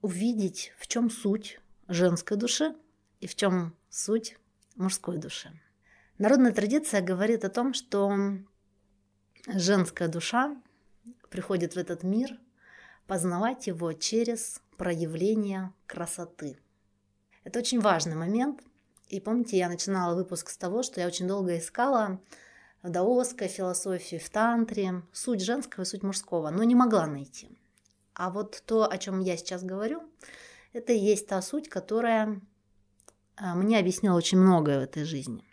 увидеть, 0.00 0.72
в 0.78 0.86
чем 0.86 1.10
суть 1.10 1.60
женской 1.88 2.36
души 2.36 2.74
и 3.20 3.26
в 3.26 3.34
чем 3.34 3.74
суть 3.90 4.38
мужской 4.76 5.18
души. 5.18 5.50
Народная 6.18 6.52
традиция 6.52 7.02
говорит 7.02 7.44
о 7.44 7.50
том, 7.50 7.74
что 7.74 8.14
женская 9.46 10.08
душа 10.08 10.56
приходит 11.28 11.74
в 11.74 11.76
этот 11.76 12.02
мир 12.02 12.38
познавать 13.06 13.66
его 13.66 13.92
через 13.92 14.62
проявление 14.76 15.72
красоты. 15.86 16.58
Это 17.44 17.58
очень 17.58 17.80
важный 17.80 18.16
момент, 18.16 18.60
и 19.08 19.18
помните, 19.20 19.58
я 19.58 19.68
начинала 19.68 20.14
выпуск 20.14 20.50
с 20.50 20.56
того, 20.56 20.82
что 20.82 21.00
я 21.00 21.06
очень 21.06 21.26
долго 21.26 21.58
искала 21.58 22.20
в 22.82 22.90
даосской 22.90 23.48
философии, 23.48 24.16
в 24.16 24.30
тантре, 24.30 25.02
суть 25.12 25.42
женского 25.42 25.82
и 25.82 25.86
суть 25.86 26.02
мужского, 26.02 26.50
но 26.50 26.62
не 26.62 26.74
могла 26.74 27.06
найти. 27.06 27.50
А 28.14 28.30
вот 28.30 28.62
то, 28.66 28.90
о 28.90 28.98
чем 28.98 29.20
я 29.20 29.36
сейчас 29.36 29.62
говорю, 29.62 30.02
это 30.72 30.92
и 30.92 30.98
есть 30.98 31.26
та 31.26 31.42
суть, 31.42 31.68
которая 31.68 32.40
а, 33.36 33.54
мне 33.54 33.78
объяснила 33.78 34.16
очень 34.16 34.38
многое 34.38 34.78
в 34.78 34.82
этой 34.82 35.04
жизни. 35.04 35.44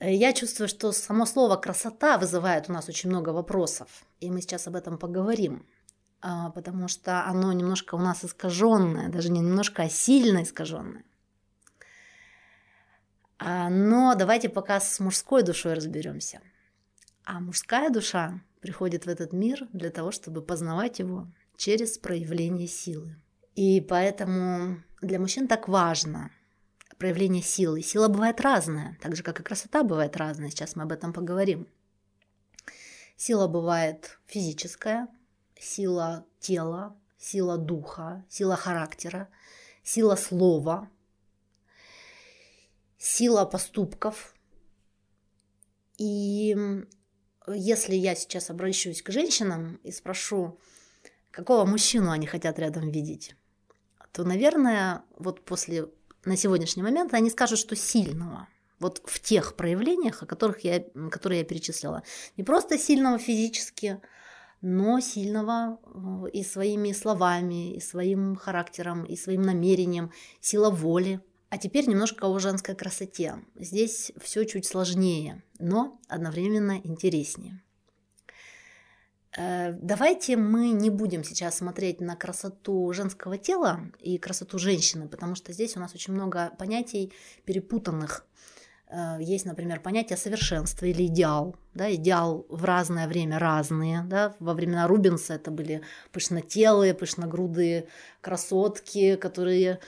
Я 0.00 0.32
чувствую, 0.32 0.68
что 0.68 0.92
само 0.92 1.26
слово 1.26 1.56
«красота» 1.56 2.16
вызывает 2.16 2.70
у 2.70 2.72
нас 2.72 2.88
очень 2.88 3.10
много 3.10 3.30
вопросов, 3.30 4.06
и 4.20 4.30
мы 4.30 4.40
сейчас 4.40 4.66
об 4.66 4.76
этом 4.76 4.96
поговорим, 4.96 5.66
потому 6.20 6.88
что 6.88 7.24
оно 7.24 7.52
немножко 7.52 7.94
у 7.94 7.98
нас 7.98 8.24
искаженное, 8.24 9.08
даже 9.08 9.30
не 9.30 9.40
немножко, 9.40 9.82
а 9.82 9.88
сильно 9.88 10.42
искаженное. 10.42 11.04
А, 13.38 13.70
но 13.70 14.14
давайте 14.14 14.50
пока 14.50 14.80
с 14.80 15.00
мужской 15.00 15.42
душой 15.42 15.72
разберемся. 15.72 16.40
А 17.24 17.40
мужская 17.40 17.88
душа 17.90 18.40
приходит 18.60 19.06
в 19.06 19.08
этот 19.08 19.32
мир 19.32 19.66
для 19.72 19.90
того, 19.90 20.10
чтобы 20.10 20.42
познавать 20.42 20.98
его 20.98 21.26
через 21.56 21.96
проявление 21.96 22.68
силы. 22.68 23.16
И 23.54 23.80
поэтому 23.80 24.82
для 25.00 25.18
мужчин 25.18 25.48
так 25.48 25.68
важно 25.68 26.30
проявление 26.98 27.42
силы. 27.42 27.80
Сила 27.80 28.08
бывает 28.08 28.40
разная, 28.42 28.98
так 29.00 29.16
же, 29.16 29.22
как 29.22 29.40
и 29.40 29.42
красота 29.42 29.82
бывает 29.82 30.16
разная. 30.16 30.50
Сейчас 30.50 30.76
мы 30.76 30.82
об 30.82 30.92
этом 30.92 31.14
поговорим. 31.14 31.66
Сила 33.16 33.48
бывает 33.48 34.18
физическая, 34.26 35.08
сила 35.60 36.24
тела, 36.40 36.96
сила 37.18 37.58
духа, 37.58 38.24
сила 38.28 38.56
характера, 38.56 39.28
сила 39.82 40.16
слова– 40.16 40.88
сила 43.00 43.46
поступков. 43.46 44.34
И 45.96 46.56
если 47.48 47.94
я 47.94 48.14
сейчас 48.14 48.50
обращусь 48.50 49.02
к 49.02 49.10
женщинам 49.10 49.80
и 49.82 49.90
спрошу, 49.90 50.58
какого 51.30 51.64
мужчину 51.64 52.10
они 52.10 52.26
хотят 52.26 52.58
рядом 52.58 52.90
видеть, 52.90 53.34
то, 54.12 54.22
наверное, 54.24 55.02
вот 55.16 55.44
после 55.44 55.88
на 56.24 56.36
сегодняшний 56.36 56.82
момент 56.82 57.14
они 57.14 57.30
скажут, 57.30 57.58
что 57.58 57.74
сильного. 57.74 58.48
Вот 58.78 59.02
в 59.04 59.20
тех 59.20 59.56
проявлениях, 59.56 60.22
о 60.22 60.26
которых 60.26 60.60
я, 60.60 60.84
которые 61.10 61.40
я 61.40 61.44
перечислила. 61.44 62.02
Не 62.36 62.44
просто 62.44 62.78
сильного 62.78 63.18
физически, 63.18 64.00
но 64.62 65.00
сильного 65.00 65.78
э, 65.84 66.30
и 66.32 66.44
своими 66.44 66.92
словами, 66.92 67.74
и 67.74 67.80
своим 67.80 68.36
характером, 68.36 69.04
и 69.04 69.16
своим 69.16 69.42
намерением, 69.42 70.10
сила 70.40 70.70
воли– 70.70 71.20
а 71.50 71.58
теперь 71.58 71.88
немножко 71.88 72.26
о 72.26 72.38
женской 72.38 72.76
красоте. 72.76 73.34
Здесь 73.56 74.12
все 74.20 74.44
чуть 74.44 74.66
сложнее, 74.66 75.42
но 75.58 75.98
одновременно 76.08 76.80
интереснее. 76.84 77.60
Э, 79.36 79.72
давайте 79.72 80.36
мы 80.36 80.70
не 80.70 80.90
будем 80.90 81.24
сейчас 81.24 81.58
смотреть 81.58 82.00
на 82.00 82.14
красоту 82.14 82.92
женского 82.92 83.36
тела 83.36 83.80
и 83.98 84.16
красоту 84.18 84.60
женщины, 84.60 85.08
потому 85.08 85.34
что 85.34 85.52
здесь 85.52 85.76
у 85.76 85.80
нас 85.80 85.92
очень 85.92 86.14
много 86.14 86.52
понятий 86.56 87.12
перепутанных. 87.44 88.24
Э, 88.90 89.18
есть, 89.20 89.46
например, 89.46 89.80
понятие 89.80 90.16
совершенства 90.16 90.86
или 90.86 91.06
идеал. 91.06 91.56
Да, 91.74 91.92
идеал 91.94 92.46
в 92.48 92.64
разное 92.64 93.06
время 93.06 93.38
разные. 93.38 94.02
Да. 94.08 94.34
Во 94.40 94.54
времена 94.54 94.86
Рубинса 94.86 95.34
это 95.34 95.50
были 95.50 95.82
пышнотелые, 96.12 96.94
пышногрудые 96.94 97.86
красотки, 98.20 99.16
которые, 99.16 99.80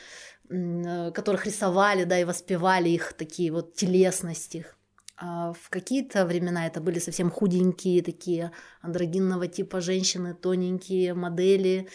э, 0.48 1.10
которых 1.12 1.46
рисовали 1.46 2.04
да, 2.04 2.18
и 2.18 2.24
воспевали 2.24 2.88
их 2.88 3.12
такие 3.14 3.50
вот 3.50 3.74
телесности. 3.74 4.66
А 5.16 5.52
в 5.52 5.70
какие-то 5.70 6.24
времена 6.24 6.66
это 6.66 6.80
были 6.80 6.98
совсем 6.98 7.30
худенькие, 7.30 8.02
такие 8.02 8.50
андрогинного 8.80 9.46
типа 9.46 9.80
женщины, 9.80 10.34
тоненькие 10.34 11.14
модели, 11.14 11.88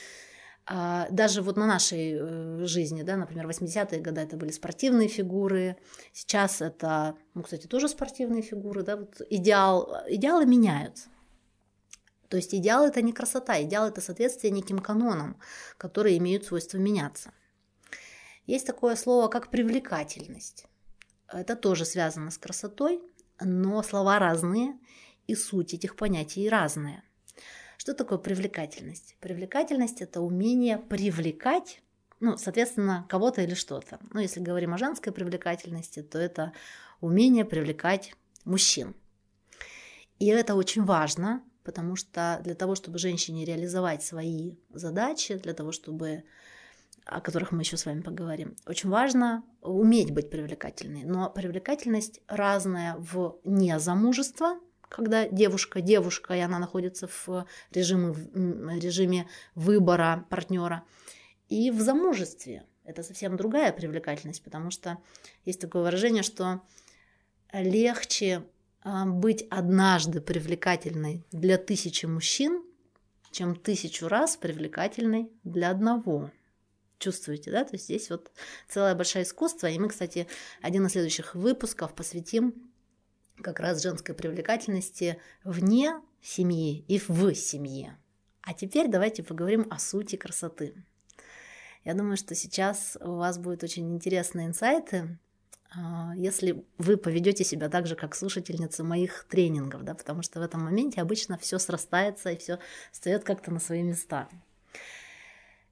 даже 0.69 1.41
вот 1.41 1.55
на 1.55 1.65
нашей 1.65 2.13
э, 2.13 2.65
жизни, 2.65 3.03
да, 3.03 3.15
например, 3.15 3.47
80-е 3.47 4.01
годы 4.01 4.21
это 4.21 4.35
были 4.35 4.51
спортивные 4.51 5.07
фигуры, 5.07 5.77
сейчас 6.11 6.61
это, 6.61 7.15
ну, 7.33 7.43
кстати, 7.43 7.67
тоже 7.67 7.87
спортивные 7.87 8.41
фигуры, 8.41 8.83
да, 8.83 8.97
вот 8.97 9.21
идеал, 9.29 9.95
идеалы 10.07 10.45
меняются. 10.45 11.07
То 12.27 12.35
есть 12.35 12.53
идеал 12.53 12.85
это 12.85 13.01
не 13.01 13.13
красота, 13.13 13.61
идеал 13.63 13.87
это 13.87 14.01
соответствие 14.01 14.51
неким 14.51 14.79
канонам, 14.79 15.39
которые 15.77 16.17
имеют 16.17 16.43
свойство 16.43 16.77
меняться. 16.77 17.31
Есть 18.45 18.67
такое 18.67 18.97
слово, 18.97 19.29
как 19.29 19.49
привлекательность. 19.49 20.65
Это 21.29 21.55
тоже 21.55 21.85
связано 21.85 22.31
с 22.31 22.37
красотой, 22.37 23.01
но 23.39 23.81
слова 23.83 24.19
разные, 24.19 24.77
и 25.27 25.35
суть 25.35 25.73
этих 25.73 25.95
понятий 25.95 26.49
разная. 26.49 27.03
Что 27.87 27.93
такое 27.93 28.17
привлекательность? 28.17 29.15
Привлекательность– 29.21 30.01
это 30.01 30.19
умение 30.19 30.77
привлекать, 30.77 31.81
ну, 32.19 32.35
соответственно, 32.35 33.05
кого-то 33.07 33.41
или 33.41 33.53
что-то. 33.53 33.97
Ну, 34.11 34.19
если 34.19 34.41
говорим 34.41 34.73
о 34.73 34.77
женской 34.77 35.13
привлекательности, 35.13 36.01
то 36.01 36.19
это 36.19 36.51
умение 36.99 37.45
привлекать 37.45 38.13
мужчин. 38.43 38.93
И 40.19 40.25
это 40.25 40.55
очень 40.55 40.83
важно, 40.83 41.41
потому 41.63 41.95
что 41.95 42.41
для 42.43 42.55
того, 42.55 42.75
чтобы 42.75 42.97
женщине 42.97 43.45
реализовать 43.45 44.03
свои 44.03 44.57
задачи, 44.73 45.35
для 45.35 45.53
того, 45.53 45.71
чтобы 45.71 46.25
о 47.05 47.21
которых 47.21 47.53
мы 47.53 47.61
еще 47.61 47.77
с 47.77 47.85
вами 47.85 48.01
поговорим. 48.01 48.57
Очень 48.65 48.89
важно 48.89 49.45
уметь 49.61 50.11
быть 50.11 50.29
привлекательной, 50.29 51.05
но 51.05 51.29
привлекательность 51.29 52.19
разная 52.27 52.97
в 52.97 53.39
незамужество, 53.45 54.59
когда 54.89 55.27
девушка 55.27 55.81
девушка, 55.81 56.33
и 56.35 56.39
она 56.39 56.59
находится 56.59 57.07
в 57.07 57.45
режиме, 57.71 58.15
режиме 58.79 59.27
выбора 59.55 60.25
партнера, 60.29 60.83
и 61.49 61.71
в 61.71 61.81
замужестве. 61.81 62.65
Это 62.83 63.03
совсем 63.03 63.35
другая 63.35 63.73
привлекательность, 63.73 64.43
потому 64.43 64.71
что 64.71 64.97
есть 65.43 65.59
такое 65.59 65.83
выражение, 65.83 66.23
что 66.23 66.61
легче 67.51 68.43
а, 68.81 69.05
быть 69.05 69.45
однажды 69.49 70.21
привлекательной 70.21 71.25
для 71.31 71.57
тысячи 71.57 72.05
мужчин, 72.05 72.63
чем 73.31 73.55
тысячу 73.55 74.07
раз 74.07 74.37
привлекательной 74.37 75.29
для 75.43 75.69
одного. 75.69 76.31
Чувствуете, 76.97 77.51
да? 77.51 77.63
То 77.63 77.75
есть 77.75 77.85
здесь 77.85 78.09
вот 78.09 78.31
целое 78.69 78.95
большое 78.95 79.23
искусство. 79.23 79.67
И 79.67 79.77
мы, 79.77 79.89
кстати, 79.89 80.27
один 80.61 80.85
из 80.85 80.93
следующих 80.93 81.35
выпусков 81.35 81.93
посвятим 81.93 82.66
как 83.41 83.59
раз 83.59 83.81
женской 83.81 84.15
привлекательности 84.15 85.19
вне 85.43 86.01
семьи 86.21 86.83
и 86.87 86.99
в 86.99 87.33
семье. 87.33 87.97
А 88.41 88.53
теперь 88.53 88.87
давайте 88.87 89.23
поговорим 89.23 89.67
о 89.69 89.79
сути 89.79 90.15
красоты. 90.15 90.73
Я 91.83 91.93
думаю, 91.93 92.17
что 92.17 92.35
сейчас 92.35 92.97
у 93.01 93.15
вас 93.15 93.37
будут 93.37 93.63
очень 93.63 93.93
интересные 93.93 94.47
инсайты, 94.47 95.17
а, 95.75 96.13
если 96.15 96.65
вы 96.77 96.97
поведете 96.97 97.43
себя 97.43 97.69
так 97.69 97.87
же, 97.87 97.95
как 97.95 98.15
слушательницы 98.15 98.83
моих 98.83 99.25
тренингов, 99.29 99.83
да, 99.83 99.93
потому 99.93 100.21
что 100.21 100.39
в 100.39 100.43
этом 100.43 100.63
моменте 100.63 101.01
обычно 101.01 101.37
все 101.37 101.59
срастается 101.59 102.31
и 102.31 102.37
все 102.37 102.59
встает 102.91 103.23
как-то 103.23 103.51
на 103.51 103.59
свои 103.59 103.83
места. 103.83 104.29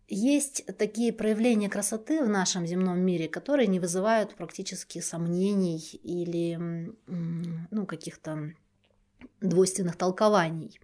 Есть 0.08 0.66
такие 0.78 1.12
проявления 1.12 1.68
красоты 1.68 2.24
в 2.24 2.30
нашем 2.30 2.68
земном 2.68 3.00
мире, 3.00 3.28
которые 3.28 3.68
не 3.68 3.79
вызывают 3.79 4.36
практически 4.36 5.00
сомнений 5.00 5.79
или 6.03 6.94
ну, 7.08 7.86
каких-то 7.88 8.53
двойственных 9.42 9.96
толкований. 9.96 10.79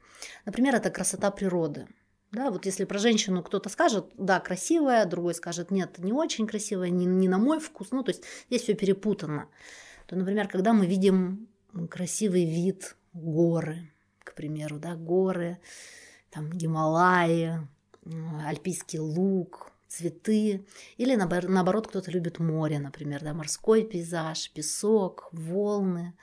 Например, 0.45 0.75
это 0.75 0.89
красота 0.89 1.29
природы. 1.29 1.87
Да, 2.31 2.49
вот 2.49 2.65
если 2.65 2.85
про 2.85 2.97
женщину 2.97 3.43
кто-то 3.43 3.69
скажет, 3.69 4.05
да, 4.17 4.39
красивая, 4.39 5.05
другой 5.05 5.35
скажет, 5.35 5.69
нет, 5.69 5.97
не 5.99 6.13
очень 6.13 6.47
красивая, 6.47 6.89
не, 6.89 7.05
не 7.05 7.27
на 7.27 7.37
мой 7.37 7.59
вкус, 7.59 7.91
ну, 7.91 8.03
то 8.03 8.11
есть 8.11 8.23
здесь 8.47 8.61
все 8.63 8.73
перепутано. 8.73 9.49
То, 10.07 10.15
например, 10.15 10.47
когда 10.47 10.71
мы 10.71 10.85
видим 10.85 11.49
красивый 11.89 12.45
вид 12.45 12.95
горы, 13.11 13.91
к 14.23 14.33
примеру, 14.33 14.79
да, 14.79 14.95
горы, 14.95 15.59
там 16.29 16.49
Гималаи, 16.49 17.67
альпийский 18.45 18.99
луг, 18.99 19.71
цветы. 19.87 20.65
Или 20.97 21.15
наоборот, 21.15 21.87
кто-то 21.87 22.11
любит 22.11 22.39
море, 22.39 22.79
например, 22.79 23.21
да, 23.23 23.33
морской 23.33 23.83
пейзаж, 23.83 24.51
песок, 24.51 25.29
волны. 25.31 26.13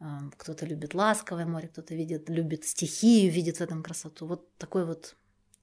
А, 0.00 0.22
кто-то 0.36 0.66
любит 0.66 0.94
ласковое 0.94 1.46
море, 1.46 1.68
кто-то 1.68 1.94
видит, 1.94 2.28
любит 2.28 2.64
стихию, 2.64 3.32
видит 3.32 3.58
в 3.58 3.60
этом 3.60 3.82
красоту. 3.82 4.26
Вот 4.26 4.54
такой 4.56 4.84
вот 4.84 5.16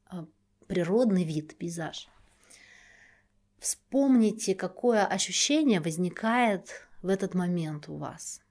а, 0.06 0.26
природный 0.68 1.24
вид, 1.24 1.58
пейзаж. 1.58 2.08
Вспомните, 3.60 4.56
какое 4.56 5.06
ощущение 5.06 5.82
возникает 5.82 6.88
в 7.02 7.10
этот 7.10 7.36
момент 7.36 7.90
у 7.90 7.98
вас. 7.98 8.42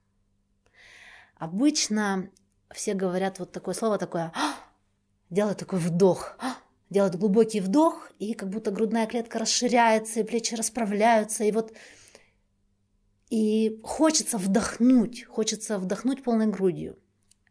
Обычно 1.35 2.29
все 2.73 2.93
говорят 2.93 3.39
вот 3.39 3.51
такое 3.51 3.73
слово 3.73 3.97
такое, 3.97 4.31
«А!» 4.35 4.55
делают 5.29 5.57
такой 5.57 5.79
вдох, 5.79 6.37
делает 6.91 7.15
глубокий 7.15 7.61
вдох, 7.61 8.11
и 8.19 8.33
как 8.33 8.49
будто 8.49 8.69
грудная 8.69 9.07
клетка 9.07 9.39
расширяется, 9.39 10.19
и 10.19 10.23
плечи 10.23 10.53
расправляются, 10.53 11.43
и 11.43 11.51
вот 11.51 11.73
и 13.29 13.79
хочется 13.81 14.37
вдохнуть, 14.37 15.23
хочется 15.23 15.79
вдохнуть 15.79 16.21
полной 16.21 16.47
грудью. 16.47 16.99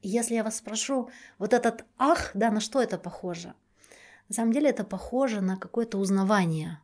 если 0.02 0.34
я 0.34 0.44
вас 0.44 0.58
спрошу, 0.58 1.10
вот 1.38 1.54
этот 1.54 1.84
ах, 1.98 2.30
да, 2.34 2.50
на 2.50 2.60
что 2.60 2.82
это 2.82 2.98
похоже? 2.98 3.54
На 4.28 4.34
самом 4.34 4.52
деле 4.52 4.70
это 4.70 4.84
похоже 4.84 5.40
на 5.40 5.56
какое-то 5.56 5.98
узнавание. 5.98 6.78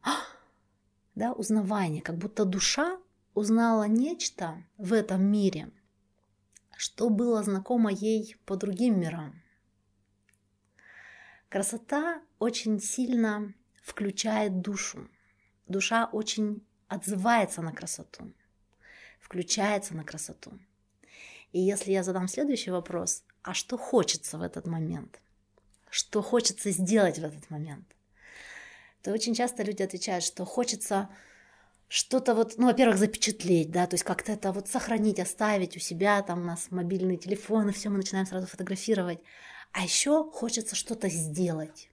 Да, 1.15 1.33
узнавание, 1.33 2.03
как 2.03 2.17
будто 2.17 2.45
душа 2.45 2.99
узнала 3.35 3.85
нечто 3.85 4.63
в 4.77 4.93
этом 4.93 5.25
мире, 5.25 5.71
что 6.77 7.09
было 7.09 7.43
знакомо 7.43 7.91
ей 7.91 8.37
по 8.45 8.57
другим 8.57 9.01
мирам. 9.01 9.35
Красота 11.57 12.21
очень 12.39 12.79
сильно 12.83 13.55
включает 13.83 14.61
душу. 14.61 15.09
Душа 15.69 16.05
очень 16.13 16.63
отзывается 16.87 17.63
на 17.63 17.73
красоту, 17.73 18.31
включается 19.21 19.95
на 19.95 20.05
красоту. 20.05 20.59
И 21.53 21.61
если 21.61 21.93
я 21.93 22.03
задам 22.03 22.29
следующий 22.29 22.71
вопрос, 22.71 23.25
а 23.41 23.55
что 23.55 23.79
хочется 23.79 24.37
в 24.37 24.43
этот 24.43 24.67
момент? 24.67 25.19
Что 25.89 26.21
хочется 26.21 26.71
сделать 26.73 27.19
в 27.19 27.25
этот 27.25 27.49
момент? 27.49 27.87
То 29.01 29.11
очень 29.13 29.35
часто 29.35 29.63
люди 29.63 29.83
отвечают, 29.83 30.25
что 30.25 30.45
хочется 30.45 31.09
что-то 31.89 32.35
вот, 32.35 32.59
ну, 32.59 32.67
во-первых, 32.67 32.99
запечатлеть, 32.99 33.71
да, 33.71 33.87
то 33.87 33.95
есть 33.95 34.05
как-то 34.05 34.33
это 34.33 34.53
вот 34.53 34.69
сохранить, 34.69 35.21
оставить 35.21 35.75
у 35.75 35.81
себя, 35.81 36.21
там 36.21 36.41
у 36.41 36.45
нас 36.45 36.71
мобильные 36.71 37.17
телефоны, 37.17 37.73
все 37.73 37.89
мы 37.89 37.97
начинаем 37.97 38.27
сразу 38.27 38.47
фотографировать. 38.47 39.21
А 39.77 39.83
еще 39.83 40.25
хочется 40.33 40.75
что-то 40.75 41.11
сделать. 41.11 41.91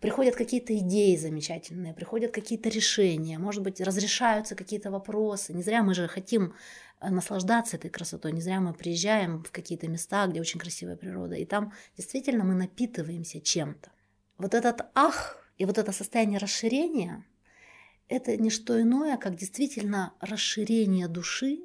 Приходят 0.00 0.34
какие-то 0.34 0.76
идеи 0.78 1.14
замечательные, 1.14 1.94
приходят 1.94 2.32
какие-то 2.32 2.68
решения, 2.70 3.38
может 3.38 3.62
быть, 3.62 3.80
разрешаются 3.80 4.56
какие-то 4.56 4.90
вопросы. 4.90 5.54
Не 5.54 5.62
зря 5.62 5.84
мы 5.84 5.94
же 5.94 6.08
хотим 6.08 6.54
э, 7.00 7.10
наслаждаться 7.10 7.76
этой 7.76 7.88
красотой, 7.88 8.32
не 8.32 8.40
зря 8.40 8.58
мы 8.58 8.74
приезжаем 8.74 9.44
в 9.44 9.52
какие-то 9.52 9.86
места, 9.86 10.26
где 10.26 10.40
очень 10.40 10.58
красивая 10.58 10.96
природа, 10.96 11.36
и 11.36 11.44
там 11.44 11.72
действительно 11.96 12.42
мы 12.42 12.54
напитываемся 12.54 13.40
чем-то. 13.40 13.92
Вот 14.36 14.54
этот 14.54 14.80
ах 14.96 15.48
и 15.56 15.66
вот 15.66 15.78
это 15.78 15.92
состояние 15.92 16.40
расширения– 16.40 17.24
это 18.08 18.36
не 18.36 18.50
что 18.50 18.80
иное, 18.80 19.18
как 19.18 19.36
действительно 19.36 20.14
расширение 20.18 21.06
души, 21.06 21.60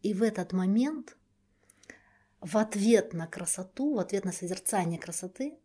и 0.00 0.14
в 0.14 0.22
этот 0.22 0.54
момент 0.54 1.17
в 2.40 2.56
ответ 2.56 3.12
на 3.12 3.26
красоту, 3.26 3.94
в 3.94 3.98
ответ 3.98 4.24
на 4.24 4.32
созерцание 4.32 4.98
красоты, 4.98 5.58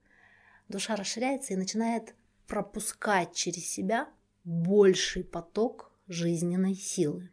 душа 0.68 0.96
расширяется 0.96 1.54
и 1.54 1.58
начинает 1.58 2.16
пропускать 2.48 3.34
через 3.34 3.70
себя 3.70 4.10
больший 4.44 5.24
поток 5.24 5.92
жизненной 6.08 6.76
силы. 6.76 7.30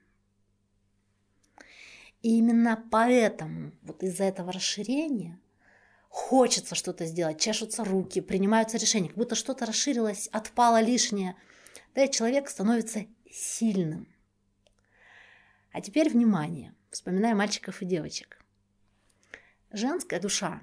И 2.23 2.39
именно 2.39 2.83
поэтому, 2.91 3.73
вот 3.83 4.03
из-за 4.03 4.25
этого 4.25 4.53
расширения, 4.53 5.41
хочется 6.09 6.75
что-то 6.75 7.07
сделать, 7.07 7.41
чешутся 7.41 7.83
руки, 7.83 8.21
принимаются 8.21 8.77
решения, 8.77 9.09
как 9.09 9.17
будто 9.17 9.35
что-то 9.35 9.65
расширилось, 9.65 10.29
отпало 10.29 10.81
лишнее. 10.83 11.35
Да, 11.95 12.05
и 12.05 12.11
человек 12.11 12.49
становится 12.49 13.07
сильным. 13.31 14.07
А 15.73 15.81
теперь 15.81 16.11
внимание– 16.11 16.75
Вспоминая 16.91 17.37
мальчиков 17.37 17.83
и 17.83 17.87
девочек. 17.87 18.43
Женская 19.73 20.21
душа 20.21 20.63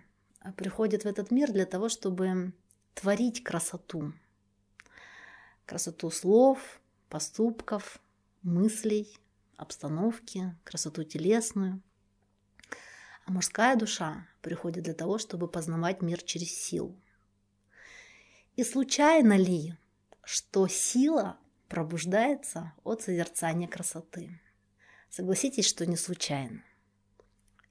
приходит 0.57 1.03
в 1.03 1.07
этот 1.07 1.31
мир 1.31 1.51
для 1.53 1.65
того, 1.65 1.87
чтобы 1.87 2.53
творить 2.93 3.43
красоту. 3.43 4.13
Красоту 5.65 6.09
слов, 6.09 6.81
поступков, 7.09 7.99
мыслей, 8.41 9.17
обстановки, 9.55 10.55
красоту 10.65 11.03
телесную. 11.03 11.81
А 13.25 13.31
мужская 13.31 13.77
душа 13.77 14.27
приходит 14.41 14.83
для 14.83 14.93
того, 14.93 15.17
чтобы 15.17 15.47
познавать 15.47 16.01
мир 16.01 16.21
через 16.21 16.51
силу. 16.51 16.99
И 18.57 18.63
случайно 18.63 19.37
ли, 19.37 19.75
что 20.23 20.67
сила 20.67 21.37
пробуждается 21.69 22.73
от 22.83 23.03
созерцания 23.03 23.67
красоты? 23.67 24.41
Согласитесь, 25.09 25.65
что 25.65 25.85
не 25.85 25.95
случайно. 25.95 26.63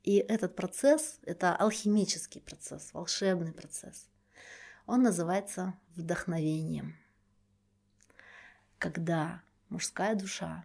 И 0.07 0.19
этот 0.19 0.55
процесс– 0.55 1.19
это 1.27 1.57
алхимический 1.57 2.41
процесс, 2.41 2.95
волшебный 2.95 3.53
процесс. 3.53 4.09
Он 4.87 5.03
называется 5.03 5.75
вдохновением. 5.97 6.97
Когда 8.79 9.43
мужская 9.69 10.15
душа 10.15 10.65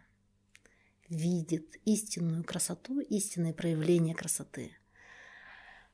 видит 1.08 1.76
истинную 1.84 2.44
красоту, 2.44 3.00
истинное 3.00 3.52
проявление 3.52 4.14
красоты, 4.14 4.76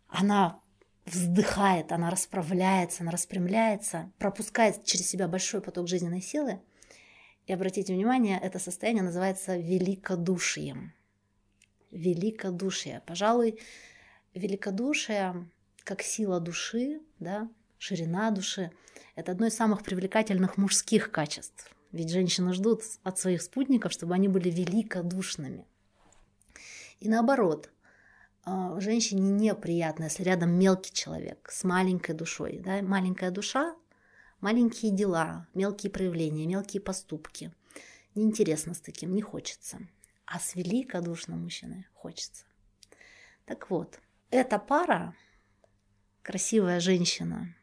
она 0.09 0.61
вздыхает, 1.07 1.91
она 1.91 2.11
расправляется, 2.11 3.03
она 3.03 3.13
распрямляется, 3.13 4.13
пропускает 4.19 4.85
через 4.85 5.09
себя 5.09 5.27
большой 5.27 5.63
поток 5.63 5.89
жизненной 5.89 6.21
силы. 6.21 6.61
И 7.47 7.53
обратите 7.55 7.95
внимание, 7.95 8.39
это 8.39 8.59
состояние 8.59 9.05
называется 9.05 9.57
великодушием. 9.57 10.93
Великодушие. 11.91 13.03
Пожалуй, 13.07 13.59
великодушие 14.35 15.49
как 15.85 16.03
сила 16.03 16.39
души, 16.39 17.01
да, 17.19 17.49
ширина 17.79 18.31
души, 18.31 18.71
это 19.15 19.33
одно 19.33 19.47
из 19.47 19.57
самых 19.57 19.83
привлекательных 19.83 20.59
мужских 20.59 21.11
качеств. 21.11 21.71
Ведь 21.93 22.11
женщины 22.11 22.53
ждут 22.53 22.83
от 23.03 23.19
своих 23.19 23.41
спутников, 23.41 23.93
чтобы 23.93 24.15
они 24.15 24.29
были 24.29 24.51
великодушными. 24.51 25.65
И 27.01 27.09
наоборот, 27.09 27.71
а, 28.45 28.79
женщине 28.81 29.31
неприятно, 29.31 30.05
если 30.05 30.23
рядом 30.23 30.59
мелкий 30.59 30.93
человек 30.93 31.49
с 31.51 31.65
маленькой 31.65 32.15
душой. 32.15 32.61
Да? 32.65 32.83
Маленькая 32.83 33.31
душа, 33.31 33.75
маленькие 34.41 34.93
дела, 34.93 35.47
мелкие 35.55 35.91
проявления, 35.91 36.47
мелкие 36.47 36.83
поступки. 36.83 37.53
Неинтересно 38.15 38.75
с 38.75 38.81
таким, 38.81 39.15
не 39.15 39.23
хочется. 39.23 39.79
А 40.31 40.39
с 40.39 40.55
великодушным 40.55 41.43
мужчиной 41.43 41.87
хочется. 41.95 42.45
Так 43.47 43.71
вот, 43.71 43.99
эта 44.31 44.59
пара, 44.59 45.17
красивая 46.23 46.81
женщина 46.81 47.57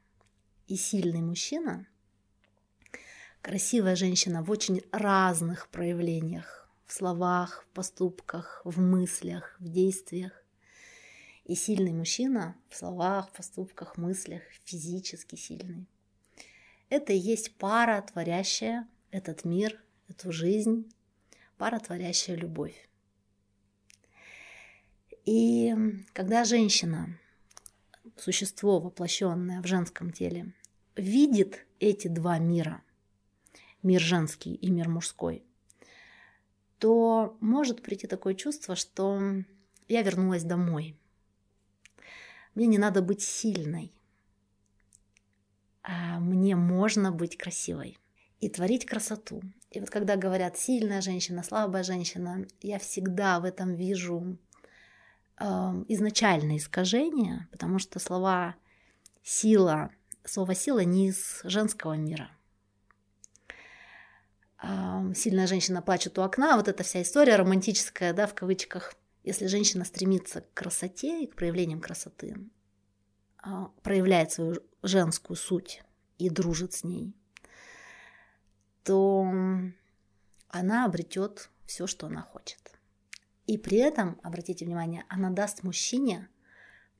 и 0.65 0.75
сильный 0.75 1.21
мужчина, 1.21 1.88
красивая 3.43 3.95
женщина 3.95 4.41
в 4.41 4.49
очень 4.49 4.82
разных 4.91 5.69
проявлениях, 5.69 6.67
в 6.88 6.93
словах, 6.93 7.63
в 7.63 7.67
поступках, 7.75 8.62
в 8.63 8.82
мыслях, 8.82 9.56
в 9.60 9.69
действиях, 9.69 10.43
и 11.43 11.54
сильный 11.54 11.93
мужчина 11.93 12.58
в 12.69 12.75
словах, 12.75 13.32
поступках, 13.32 13.97
мыслях, 13.97 14.41
физически 14.63 15.36
сильный. 15.36 15.86
Это 16.89 17.13
и 17.13 17.17
есть 17.17 17.56
пара, 17.58 18.01
творящая 18.01 18.88
этот 19.12 19.45
мир, 19.45 19.80
эту 20.08 20.32
жизнь, 20.32 20.91
пара, 21.58 21.80
творящая 21.80 22.36
любовь. 22.36 22.89
И 25.26 25.74
когда 26.13 26.44
женщина, 26.44 27.18
существо, 28.18 28.80
воплощенное 28.80 29.62
в 29.62 29.65
женском 29.65 30.12
теле, 30.12 30.54
видит 30.96 31.65
эти 31.80 32.08
два 32.08 32.38
мира, 32.38 32.84
мир 33.82 34.02
женский 34.02 34.54
и 34.54 34.70
мир 34.70 34.89
мужской, 34.89 35.44
то 36.78 37.38
может 37.39 37.82
прийти 37.82 38.08
такое 38.08 38.36
чувство, 38.36 38.76
что 38.76 39.20
я 39.88 40.02
вернулась 40.02 40.44
домой– 40.44 40.98
мне 42.56 42.68
не 42.68 42.78
надо 42.78 43.02
быть 43.02 43.22
сильной. 43.22 43.91
А 45.84 46.20
мне 46.20 46.56
можно 46.56 47.12
быть 47.12 47.38
красивой 47.38 47.98
и 48.39 48.50
творить 48.50 48.86
красоту. 48.86 49.41
И 49.76 49.80
вот 49.80 49.90
когда 49.90 50.16
говорят 50.16 50.58
сильная 50.58 51.02
женщина, 51.02 51.44
слабая 51.44 51.84
женщина, 51.84 52.46
я 52.62 52.80
всегда 52.80 53.40
в 53.40 53.46
этом 53.46 53.76
вижу 53.76 54.38
э, 55.38 55.46
изначальное 55.88 56.58
искажение, 56.58 57.48
потому 57.52 57.80
что 57.80 58.00
слова 58.00 58.56
сила, 59.24 59.92
слово 60.24 60.56
сила 60.56 60.80
не 60.80 61.10
из 61.10 61.42
женского 61.44 61.94
мира. 61.94 62.32
Э, 64.64 65.14
сильная 65.14 65.48
женщина 65.48 65.82
плачет 65.82 66.18
у 66.18 66.22
окна, 66.22 66.56
вот 66.56 66.68
эта 66.68 66.84
вся 66.84 67.02
история 67.02 67.36
романтическая, 67.36 68.14
да, 68.14 68.28
в 68.28 68.34
кавычках– 68.34 68.94
если 69.26 69.48
женщина 69.48 69.84
стремится 69.86 70.42
к 70.42 70.54
красоте 70.54 71.24
и 71.24 71.28
к 71.28 71.36
проявлениям 71.36 71.82
красоты, 71.82 72.38
а, 73.40 73.72
проявляет 73.82 74.32
свою 74.32 74.62
женскую 74.84 75.36
суть 75.36 75.82
и 76.20 76.30
дружит 76.30 76.74
с 76.74 76.84
ней, 76.84 77.16
то 78.86 79.28
она 80.48 80.86
обретет 80.86 81.50
все, 81.65 81.88
что 81.88 82.08
она 82.08 82.21
хочет. 82.21 82.60
И 83.48 83.58
при 83.58 83.78
этом, 83.78 84.19
обратите 84.24 84.63
внимание, 84.63 85.06
она 85.10 85.32
даст 85.32 85.63
мужчине 85.63 86.30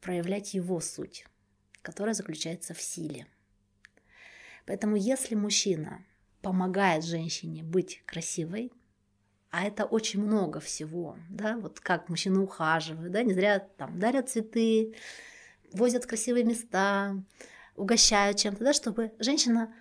проявлять 0.02 0.54
его 0.56 0.80
суть, 0.80 1.26
которая 1.82 2.16
заключается 2.16 2.74
в 2.74 2.82
силе. 2.82 3.28
Поэтому 4.66 4.96
если 4.96 5.36
мужчина 5.36 6.04
помогает 6.42 7.06
женщине 7.06 7.64
быть 7.64 8.04
красивой, 8.06 8.74
а 9.52 9.64
это 9.64 9.86
очень 9.86 10.22
много 10.22 10.60
всего, 10.60 11.18
да, 11.30 11.56
вот 11.58 11.80
как 11.80 12.10
мужчины 12.10 12.40
ухаживают, 12.40 13.12
да, 13.12 13.22
не 13.24 13.34
зря 13.34 13.60
там 13.60 14.00
дарят 14.00 14.30
цветы, 14.30 14.96
возят 15.72 16.06
красивые 16.08 16.44
места, 16.44 17.16
угощают 17.76 18.38
чем-то, 18.38 18.64
да, 18.64 18.74
чтобы 18.74 19.14
женщина 19.20 19.74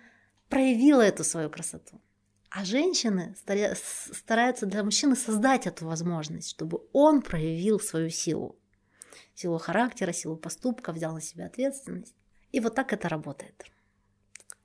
проявила 0.49 1.01
эту 1.01 1.23
свою 1.23 1.49
красоту. 1.49 2.01
А 2.49 2.63
женщины 2.63 3.35
стараются 3.35 4.65
для 4.65 4.83
мужчины 4.83 5.15
создать 5.15 5.67
эту 5.67 5.85
возможность, 5.85 6.49
чтобы 6.49 6.81
он 6.93 7.21
проявил 7.21 7.79
свою 7.79 8.09
силу. 8.09 8.57
Силу 9.33 9.57
характера, 9.57 10.13
силу 10.13 10.37
поступка, 10.37 10.93
взял 10.93 11.13
на 11.13 11.21
себя 11.21 11.47
ответственность. 11.47 12.15
И 12.53 12.61
вот 12.61 12.73
так 12.73 12.93
это 12.93 13.09
работает. 13.09 13.65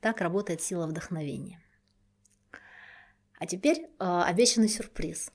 Так 0.01 0.21
работает 0.21 0.63
сила 0.63 0.87
вдохновения. 0.87 1.61
А 3.39 3.47
теперь 3.47 3.79
э, 3.79 3.89
обещанный 3.99 4.69
сюрприз. 4.69 5.33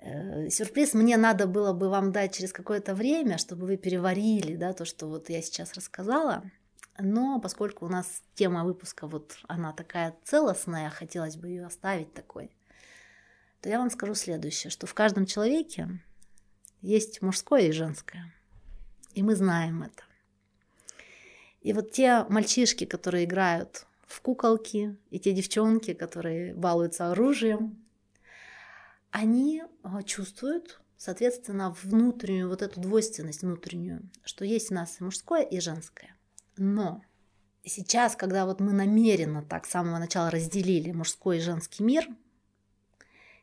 Э, 0.00 0.48
сюрприз 0.48 0.94
мне 0.94 1.16
надо 1.16 1.46
было 1.46 1.72
бы 1.72 1.88
вам 1.88 2.12
дать 2.12 2.36
через 2.36 2.52
какое-то 2.52 2.94
время, 2.94 3.38
чтобы 3.38 3.66
вы 3.66 3.76
переварили 3.76 4.54
да, 4.54 4.72
то, 4.72 4.84
что 4.84 5.08
вот 5.08 5.28
я 5.30 5.42
сейчас 5.42 5.74
рассказала. 5.74 6.48
Но 6.98 7.40
поскольку 7.40 7.86
у 7.86 7.88
нас 7.88 8.22
тема 8.34 8.64
выпуска 8.64 9.06
вот 9.06 9.38
она 9.46 9.72
такая 9.72 10.16
целостная, 10.24 10.90
хотелось 10.90 11.36
бы 11.36 11.48
ее 11.48 11.66
оставить 11.66 12.12
такой, 12.12 12.50
то 13.60 13.68
я 13.68 13.78
вам 13.78 13.90
скажу 13.90 14.14
следующее, 14.14 14.70
что 14.70 14.86
в 14.86 14.94
каждом 14.94 15.24
человеке 15.24 15.88
есть 16.80 17.22
мужское 17.22 17.68
и 17.68 17.72
женское. 17.72 18.32
И 19.14 19.22
мы 19.22 19.36
знаем 19.36 19.82
это. 19.82 20.02
И 21.60 21.72
вот 21.72 21.92
те 21.92 22.24
мальчишки, 22.28 22.84
которые 22.84 23.24
играют 23.24 23.86
в 24.06 24.20
куколки, 24.20 24.96
и 25.10 25.20
те 25.20 25.32
девчонки, 25.32 25.94
которые 25.94 26.54
балуются 26.54 27.10
оружием, 27.10 27.84
они 29.10 29.62
а, 29.82 30.02
чувствуют, 30.02 30.80
соответственно, 30.96 31.74
внутреннюю 31.82 32.48
вот 32.48 32.62
эту 32.62 32.80
двойственность 32.80 33.42
внутреннюю, 33.42 34.08
что 34.24 34.44
есть 34.44 34.70
у 34.70 34.74
нас 34.74 35.00
и 35.00 35.04
мужское, 35.04 35.42
и 35.42 35.60
женское. 35.60 36.17
Но 36.58 37.02
сейчас, 37.64 38.16
когда 38.16 38.46
вот 38.46 38.60
мы 38.60 38.72
намеренно 38.72 39.42
так 39.42 39.66
с 39.66 39.70
самого 39.70 39.98
начала 39.98 40.30
разделили 40.30 40.92
мужской 40.92 41.38
и 41.38 41.40
женский 41.40 41.82
мир, 41.82 42.06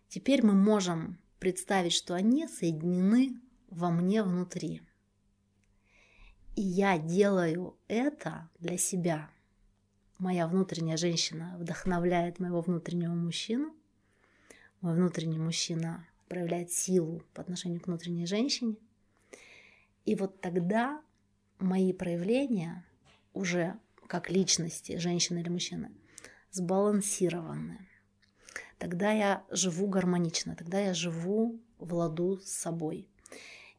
теперь 0.07 0.45
мы 0.45 0.53
можем 0.53 1.17
представить, 1.39 1.93
что 1.93 2.13
они 2.13 2.47
соединены 2.47 3.39
во 3.69 3.89
мне 3.89 4.23
внутри. 4.23 4.81
И 6.55 6.61
я 6.61 6.97
делаю 6.97 7.75
это 7.87 8.49
для 8.59 8.77
себя– 8.77 9.29
моя 10.17 10.47
внутренняя 10.47 10.97
женщина 10.97 11.55
вдохновляет 11.59 12.39
моего 12.39 12.61
внутреннего 12.61 13.13
мужчину, 13.13 13.73
мой 14.81 14.95
внутренний 14.95 15.39
мужчина 15.39 16.07
проявляет 16.27 16.71
силу 16.71 17.21
по 17.33 17.41
отношению 17.41 17.81
к 17.81 17.87
внутренней 17.87 18.25
женщине. 18.25 18.75
И 20.05 20.15
вот 20.15 20.39
тогда 20.41 21.01
мои 21.59 21.93
проявления 21.93 22.85
уже 23.35 23.77
как 24.07 24.29
личности, 24.29 24.97
женщины 24.97 25.39
или 25.39 25.49
мужчины, 25.49 25.91
сбалансированы. 26.51 27.87
Тогда 28.77 29.11
я 29.11 29.43
живу 29.49 29.87
гармонично, 29.87 30.55
тогда 30.55 30.79
я 30.79 30.93
живу 30.93 31.61
в 31.77 31.93
ладу 31.93 32.39
с 32.39 32.51
собой. 32.51 33.09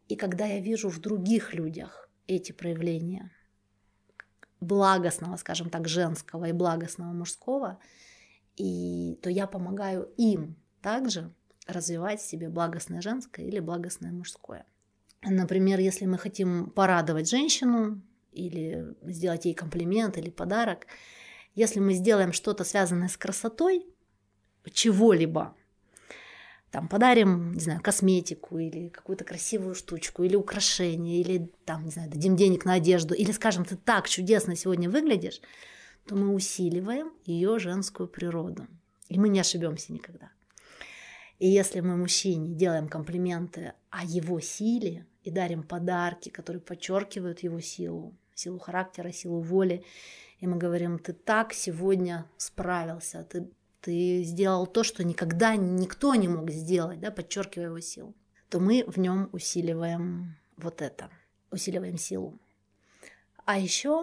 И 0.08 0.16
когда 0.16 0.46
я 0.46 0.60
вижу 0.60 0.88
в 0.88 0.98
других 1.00 1.54
людях 1.54 2.08
эти 2.26 2.52
проявления 2.52 3.30
благостного, 4.60 5.36
скажем 5.36 5.70
так, 5.70 5.88
женского 5.88 6.46
и 6.46 6.52
благостного 6.52 7.12
мужского, 7.12 7.78
и, 8.56 9.18
то 9.22 9.30
я 9.30 9.46
помогаю 9.46 10.10
им 10.16 10.56
также 10.80 11.32
развивать 11.66 12.22
себе 12.22 12.48
благостное 12.48 13.00
женское 13.00 13.46
или 13.46 13.60
благостное 13.60 14.12
мужское. 14.12 14.64
Например, 15.22 15.78
если 15.80 16.06
мы 16.06 16.18
хотим 16.18 16.70
порадовать 16.70 17.28
женщину 17.28 18.02
или 18.36 18.94
сделать 19.02 19.44
ей 19.44 19.54
комплимент 19.54 20.18
или 20.18 20.30
подарок, 20.30 20.86
если 21.54 21.80
мы 21.80 21.94
сделаем 21.94 22.32
что-то 22.32 22.64
связанное 22.64 23.08
с 23.08 23.16
красотой 23.16 23.86
чего-либо, 24.72 25.54
там 26.70 26.88
подарим, 26.88 27.52
не 27.52 27.60
знаю, 27.60 27.80
косметику 27.80 28.58
или 28.58 28.88
какую-то 28.88 29.24
красивую 29.24 29.74
штучку, 29.74 30.24
или 30.24 30.36
украшение, 30.36 31.20
или 31.20 31.50
там, 31.64 31.84
не 31.84 31.90
знаю, 31.90 32.10
дадим 32.10 32.36
денег 32.36 32.64
на 32.64 32.74
одежду, 32.74 33.14
или 33.14 33.32
скажем, 33.32 33.64
ты 33.64 33.76
так 33.76 34.08
чудесно 34.08 34.56
сегодня 34.56 34.90
выглядишь, 34.90 35.40
то 36.06 36.16
мы 36.16 36.34
усиливаем 36.34 37.12
ее 37.24 37.58
женскую 37.58 38.08
природу. 38.08 38.66
И 39.08 39.18
мы 39.18 39.28
не 39.28 39.40
ошибемся 39.40 39.92
никогда. 39.92 40.30
И 41.38 41.48
если 41.48 41.80
мы 41.80 41.96
мужчине 41.96 42.54
делаем 42.54 42.88
комплименты 42.88 43.74
о 43.90 44.04
его 44.04 44.40
силе 44.40 45.06
и 45.22 45.30
дарим 45.30 45.62
подарки, 45.62 46.28
которые 46.28 46.60
подчеркивают 46.60 47.40
его 47.40 47.60
силу, 47.60 48.14
силу 48.36 48.58
характера, 48.58 49.10
силу 49.10 49.40
воли, 49.40 49.84
и 50.38 50.46
мы 50.46 50.56
говорим, 50.56 50.98
ты 50.98 51.12
так 51.12 51.52
сегодня 51.52 52.26
справился, 52.36 53.24
ты 53.24 53.48
ты 53.86 54.24
сделал 54.24 54.66
то, 54.66 54.82
что 54.82 55.04
никогда 55.04 55.54
никто 55.54 56.16
не 56.16 56.26
мог 56.26 56.50
сделать, 56.50 56.98
да, 56.98 57.12
подчеркивая 57.12 57.66
его 57.66 57.78
силу, 57.78 58.16
то 58.48 58.58
мы 58.58 58.84
в 58.88 58.98
нем 58.98 59.28
усиливаем 59.30 60.34
вот 60.56 60.82
это, 60.82 61.08
усиливаем 61.52 61.96
силу. 61.96 62.36
А 63.44 63.60
еще 63.60 64.02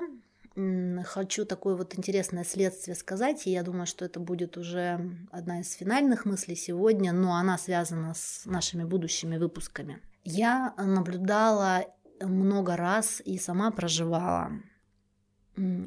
хочу 1.03 1.43
такое 1.43 1.75
вот 1.75 1.97
интересное 1.97 2.45
следствие 2.45 2.95
сказать, 2.95 3.45
и 3.45 3.51
я 3.51 3.61
думаю, 3.61 3.85
что 3.85 4.05
это 4.05 4.21
будет 4.21 4.55
уже 4.55 5.01
одна 5.31 5.59
из 5.59 5.73
финальных 5.73 6.23
мыслей 6.23 6.55
сегодня, 6.55 7.11
но 7.11 7.35
она 7.35 7.57
связана 7.57 8.13
с 8.13 8.45
нашими 8.45 8.85
будущими 8.85 9.35
выпусками. 9.35 10.01
Я 10.23 10.73
наблюдала 10.77 11.83
много 12.21 12.75
раз 12.75 13.21
и 13.23 13.37
сама 13.37 13.71
проживала 13.71 14.51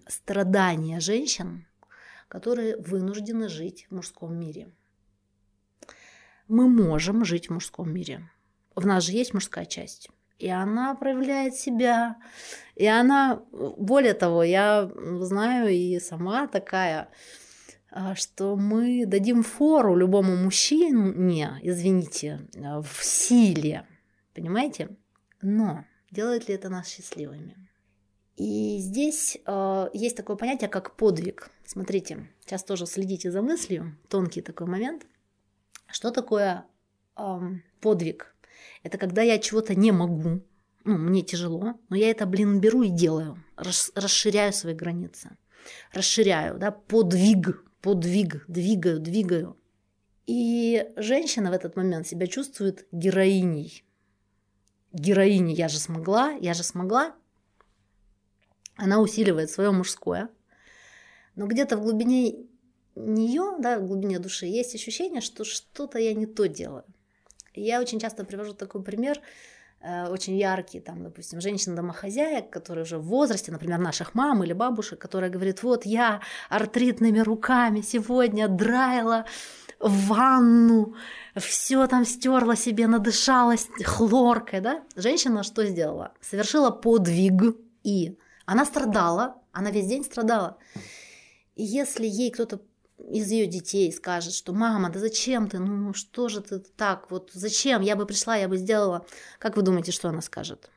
страдания 0.06 1.00
женщин, 1.00 1.66
которые 2.28 2.76
вынуждены 2.76 3.48
жить 3.48 3.86
в 3.90 3.94
мужском 3.94 4.36
мире. 4.38 4.68
Мы 6.48 6.68
можем 6.68 7.24
жить 7.24 7.48
в 7.48 7.52
мужском 7.52 7.92
мире. 7.92 8.30
В 8.74 8.86
нас 8.86 9.04
же 9.04 9.12
есть 9.12 9.34
мужская 9.34 9.64
часть. 9.64 10.10
И 10.38 10.48
она 10.48 10.94
проявляет 10.94 11.54
себя. 11.54 12.16
И 12.74 12.86
она, 12.86 13.42
более 13.50 14.14
того, 14.14 14.42
я 14.42 14.90
знаю 15.20 15.68
и 15.70 15.98
сама 15.98 16.46
такая, 16.46 17.08
а, 17.90 18.14
что 18.14 18.54
мы 18.56 19.06
дадим 19.06 19.42
фору 19.42 19.96
любому 19.96 20.36
мужчине, 20.36 21.58
извините, 21.62 22.46
в 22.54 23.02
силе. 23.02 23.86
Понимаете? 24.34 24.90
Но 25.40 25.84
делает 26.16 26.48
ли 26.48 26.54
это 26.54 26.68
нас 26.68 26.88
счастливыми? 26.88 27.54
И 28.36 28.78
здесь 28.80 29.38
э, 29.46 29.88
есть 29.94 30.16
такое 30.16 30.36
понятие, 30.36 30.68
как 30.68 30.96
подвиг. 30.96 31.50
Смотрите, 31.64 32.28
сейчас 32.40 32.64
тоже 32.64 32.86
следите 32.86 33.30
за 33.30 33.42
мыслью, 33.42 33.96
тонкий 34.08 34.42
такой 34.42 34.66
момент. 34.66 35.06
Что 35.90 36.10
такое 36.10 36.66
э, 37.16 37.40
подвиг? 37.80 38.34
Это 38.82 38.98
когда 38.98 39.22
я 39.22 39.38
чего-то 39.38 39.74
не 39.74 39.92
могу, 39.92 40.42
ну, 40.84 40.98
мне 40.98 41.22
тяжело, 41.22 41.74
но 41.88 41.96
я 41.96 42.10
это, 42.10 42.26
блин, 42.26 42.60
беру 42.60 42.82
и 42.82 42.90
делаю, 42.90 43.42
рас, 43.56 43.90
расширяю 43.94 44.52
свои 44.52 44.74
границы, 44.74 45.36
расширяю, 45.92 46.58
да, 46.58 46.70
подвиг, 46.70 47.64
подвиг, 47.80 48.44
двигаю, 48.48 49.00
двигаю. 49.00 49.56
И 50.26 50.86
женщина 50.96 51.50
в 51.50 51.54
этот 51.54 51.76
момент 51.76 52.06
себя 52.06 52.26
чувствует 52.26 52.86
героиней. 52.92 53.85
Героиней 54.96 55.54
я 55.54 55.68
же 55.68 55.78
смогла, 55.78 56.30
я 56.32 56.54
же 56.54 56.62
смогла, 56.62 57.14
она 58.76 59.00
усиливает 59.00 59.50
свое 59.50 59.70
мужское, 59.70 60.30
но 61.34 61.46
где-то 61.46 61.76
в 61.76 61.82
глубине 61.82 62.46
нее, 62.94 63.56
да, 63.58 63.78
в 63.78 63.86
глубине 63.86 64.18
души 64.18 64.46
есть 64.46 64.74
ощущение, 64.74 65.20
что 65.20 65.44
что-то 65.44 65.98
я 65.98 66.14
не 66.14 66.26
то 66.26 66.48
делаю. 66.48 66.84
Я 67.54 67.80
очень 67.80 68.00
часто 68.00 68.24
привожу 68.24 68.54
такой 68.54 68.82
пример, 68.82 69.20
очень 69.82 70.36
яркий, 70.36 70.80
там, 70.80 71.02
допустим, 71.02 71.40
женщина-домохозяек, 71.40 72.50
которая 72.50 72.84
уже 72.84 72.98
в 72.98 73.04
возрасте, 73.04 73.52
например, 73.52 73.78
наших 73.78 74.14
мам 74.14 74.42
или 74.42 74.52
бабушек, 74.52 74.98
которая 74.98 75.30
говорит, 75.30 75.62
вот 75.62 75.86
я 75.86 76.20
артритными 76.48 77.20
руками 77.20 77.82
сегодня 77.82 78.48
драила 78.48 79.26
ванну, 79.78 80.94
все 81.36 81.86
там 81.86 82.04
стерла 82.04 82.56
себе, 82.56 82.86
надышалась 82.86 83.68
хлоркой, 83.84 84.60
да? 84.60 84.82
Женщина 84.96 85.42
что 85.42 85.64
сделала? 85.66 86.12
Совершила 86.20 86.70
подвиг 86.70 87.56
и 87.82 88.18
она 88.46 88.64
страдала, 88.64 89.42
она 89.52 89.70
весь 89.70 89.86
день 89.86 90.04
страдала. 90.04 90.58
И 91.54 91.62
если 91.62 92.06
ей 92.06 92.30
кто-то 92.30 92.60
из 92.98 93.30
ее 93.30 93.46
детей 93.46 93.92
скажет, 93.92 94.32
что 94.32 94.52
мама, 94.52 94.90
да 94.90 94.98
зачем 94.98 95.48
ты, 95.48 95.58
ну 95.58 95.92
что 95.94 96.28
же 96.28 96.40
ты 96.40 96.58
так, 96.58 97.10
вот 97.10 97.30
зачем, 97.32 97.82
я 97.82 97.96
бы 97.96 98.06
пришла, 98.06 98.36
я 98.36 98.48
бы 98.48 98.56
сделала, 98.56 99.06
как 99.38 99.56
вы 99.56 99.62
думаете, 99.62 99.92
что 99.92 100.08
она 100.08 100.22
скажет? 100.22 100.70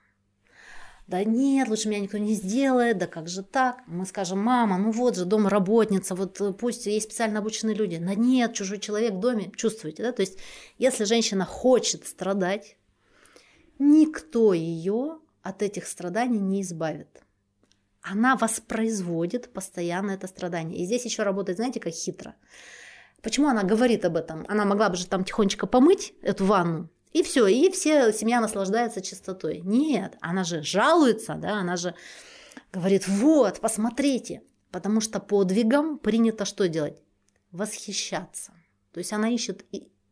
Да 1.07 1.23
нет, 1.23 1.67
лучше 1.69 1.89
меня 1.89 2.01
никто 2.01 2.19
не 2.19 2.35
сделает, 2.35 2.99
да 2.99 3.07
как 3.07 3.27
же 3.27 3.41
так? 3.41 3.81
Мы 3.87 4.05
скажем, 4.05 4.37
мама, 4.39 4.77
ну 4.77 4.91
вот 4.91 5.15
же 5.15 5.25
дома 5.25 5.49
работница, 5.49 6.13
вот 6.13 6.39
пусть 6.59 6.85
есть 6.85 7.07
специально 7.07 7.39
обученные 7.39 7.75
люди. 7.75 7.97
Да 7.97 8.13
нет, 8.13 8.53
чужой 8.53 8.77
человек 8.77 9.13
в 9.13 9.19
доме, 9.19 9.51
чувствуете, 9.55 10.03
да? 10.03 10.11
То 10.11 10.21
есть, 10.21 10.37
если 10.77 11.05
женщина 11.05 11.45
хочет 11.45 12.05
страдать, 12.05 12.77
никто 13.79 14.53
ее 14.53 15.17
от 15.41 15.63
этих 15.63 15.87
страданий 15.87 16.37
не 16.37 16.61
избавит 16.61 17.23
она 18.01 18.35
воспроизводит 18.35 19.51
постоянно 19.53 20.11
это 20.11 20.27
страдание. 20.27 20.79
И 20.79 20.85
здесь 20.85 21.05
еще 21.05 21.23
работает, 21.23 21.57
знаете, 21.57 21.79
как 21.79 21.93
хитро. 21.93 22.35
Почему 23.21 23.47
она 23.47 23.63
говорит 23.63 24.05
об 24.05 24.15
этом? 24.15 24.45
Она 24.47 24.65
могла 24.65 24.89
бы 24.89 24.95
же 24.95 25.07
там 25.07 25.23
тихонечко 25.23 25.67
помыть 25.67 26.13
эту 26.21 26.45
ванну, 26.45 26.89
и 27.11 27.23
все, 27.23 27.47
и 27.47 27.69
все, 27.71 28.13
семья 28.13 28.39
наслаждается 28.39 29.01
чистотой. 29.01 29.61
Нет, 29.63 30.15
она 30.21 30.43
же 30.43 30.61
жалуется, 30.61 31.35
да, 31.35 31.59
она 31.59 31.75
же 31.75 31.95
говорит, 32.71 33.07
вот, 33.07 33.59
посмотрите. 33.59 34.43
Потому 34.71 35.01
что 35.01 35.19
подвигом 35.19 35.97
принято 35.97 36.45
что 36.45 36.67
делать? 36.67 37.01
Восхищаться. 37.51 38.53
То 38.93 38.99
есть 38.99 39.11
она 39.11 39.29
ищет 39.29 39.65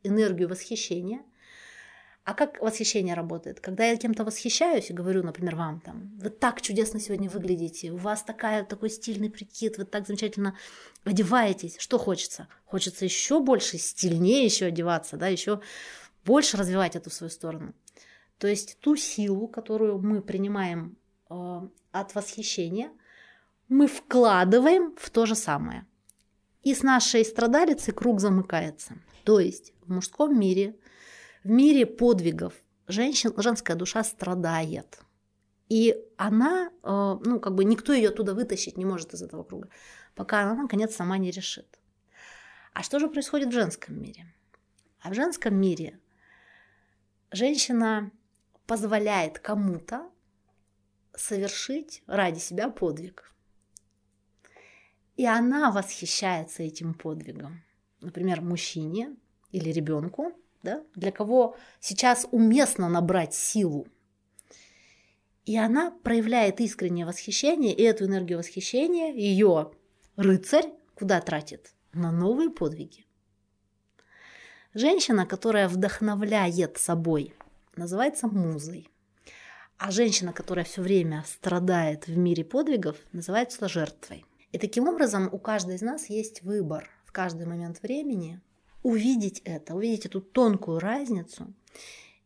энергию 0.03 0.49
восхищения– 0.49 1.21
а 2.27 2.33
как 2.33 2.61
восхищение 2.61 3.13
работает? 3.13 3.61
Когда 3.61 3.85
я 3.85 3.95
кем-то 3.95 4.25
восхищаюсь 4.25 4.89
и 4.89 4.93
говорю, 4.93 5.23
например, 5.23 5.55
вам 5.55 5.79
там, 5.79 6.11
вы 6.17 6.29
так 6.29 6.59
чудесно 6.61 6.99
сегодня 6.99 7.29
выглядите, 7.29 7.93
у 7.93 7.95
вас 7.95 8.21
такая, 8.21 8.65
такой 8.65 8.89
стильный 8.89 9.29
прикид, 9.29 9.77
вы 9.77 9.85
так 9.85 10.05
замечательно 10.05 10.57
одеваетесь, 11.05 11.77
что 11.79 11.97
хочется? 11.97 12.49
Хочется 12.65 13.05
еще 13.05 13.39
больше, 13.39 13.77
стильнее 13.77 14.43
еще 14.43 14.65
одеваться, 14.65 15.15
да, 15.15 15.29
еще 15.29 15.61
больше 16.25 16.57
развивать 16.57 16.97
эту 16.97 17.09
свою 17.11 17.29
сторону. 17.29 17.73
То 18.39 18.47
есть 18.47 18.77
ту 18.81 18.97
силу, 18.97 19.47
которую 19.47 19.99
мы 19.99 20.21
принимаем 20.21 20.97
э, 21.29 21.61
от 21.93 22.13
восхищения, 22.13 22.91
мы 23.69 23.87
вкладываем 23.87 24.93
в 24.97 25.09
то 25.11 25.25
же 25.25 25.35
самое. 25.35 25.85
И 26.61 26.75
с 26.75 26.83
нашей 26.83 27.23
страдалицей 27.23 27.93
круг 27.93 28.19
замыкается. 28.19 28.97
То 29.23 29.39
есть 29.39 29.71
в 29.85 29.93
мужском 29.93 30.37
мире– 30.37 30.75
в 31.47 31.49
мире 31.49 31.85
подвигов 31.85 32.53
женщин, 32.87 33.33
женская 33.37 33.75
душа 33.75 34.03
страдает. 34.03 34.99
И 35.69 35.95
она, 36.17 36.69
э, 36.83 37.19
ну, 37.23 37.39
как 37.39 37.55
бы 37.55 37.63
никто 37.63 37.93
ее 37.93 38.09
оттуда 38.09 38.33
вытащить 38.33 38.77
не 38.77 38.83
может 38.83 39.13
из 39.13 39.21
этого 39.21 39.43
круга, 39.43 39.69
пока 40.13 40.41
она, 40.41 40.63
наконец, 40.63 40.93
сама 40.93 41.17
не 41.17 41.31
решит. 41.31 41.79
А 42.73 42.83
что 42.83 42.99
же 42.99 43.07
происходит 43.07 43.47
в 43.47 43.53
женском 43.53 43.97
мире? 43.97 44.25
А 44.99 45.09
в 45.09 45.13
женском 45.13 45.55
мире 45.55 46.01
женщина 47.31 48.11
позволяет 48.65 49.39
кому-то 49.39 50.11
совершить 51.15 52.03
ради 52.07 52.39
себя 52.39 52.69
подвиг. 52.69 53.33
И 55.15 55.25
она 55.25 55.71
восхищается 55.71 56.63
этим 56.63 56.93
подвигом. 56.93 57.63
Например, 58.01 58.41
мужчине 58.41 59.15
или 59.51 59.69
ребенку 59.69 60.33
да, 60.67 60.83
для 60.95 61.11
кого 61.13 61.55
сейчас 61.79 62.27
уместно 62.31 62.89
набрать 62.89 63.33
силу. 63.33 63.87
И 65.45 65.57
она 65.57 65.91
проявляет 66.03 66.59
искреннее 66.59 67.05
восхищение, 67.05 67.73
и 67.73 67.81
эту 67.83 68.03
энергию 68.03 68.39
восхищения 68.39 69.13
ее 69.13 69.71
рыцарь 70.17 70.73
куда 70.93 71.21
тратит? 71.21 71.73
На 71.93 72.11
новые 72.11 72.49
подвиги. 72.49 73.05
Женщина, 74.73 75.25
которая 75.25 75.69
вдохновляет 75.69 76.77
собой, 76.77 77.33
называется 77.77 78.27
музой. 78.27 78.89
А 79.77 79.89
женщина, 79.91 80.33
которая 80.33 80.65
все 80.65 80.81
время 80.81 81.23
страдает 81.25 82.07
в 82.07 82.17
мире 82.17 82.43
подвигов, 82.43 82.97
называется 83.13 83.69
жертвой. 83.69 84.25
И 84.51 84.57
таким 84.57 84.89
образом 84.89 85.29
у 85.31 85.39
каждой 85.39 85.75
из 85.75 85.81
нас 85.81 86.09
есть 86.09 86.41
выбор 86.41 86.89
в 87.05 87.13
каждый 87.13 87.45
момент 87.45 87.81
времени 87.81 88.41
увидеть 88.83 89.41
это, 89.43 89.75
увидеть 89.75 90.05
эту 90.05 90.21
тонкую 90.21 90.79
разницу 90.79 91.53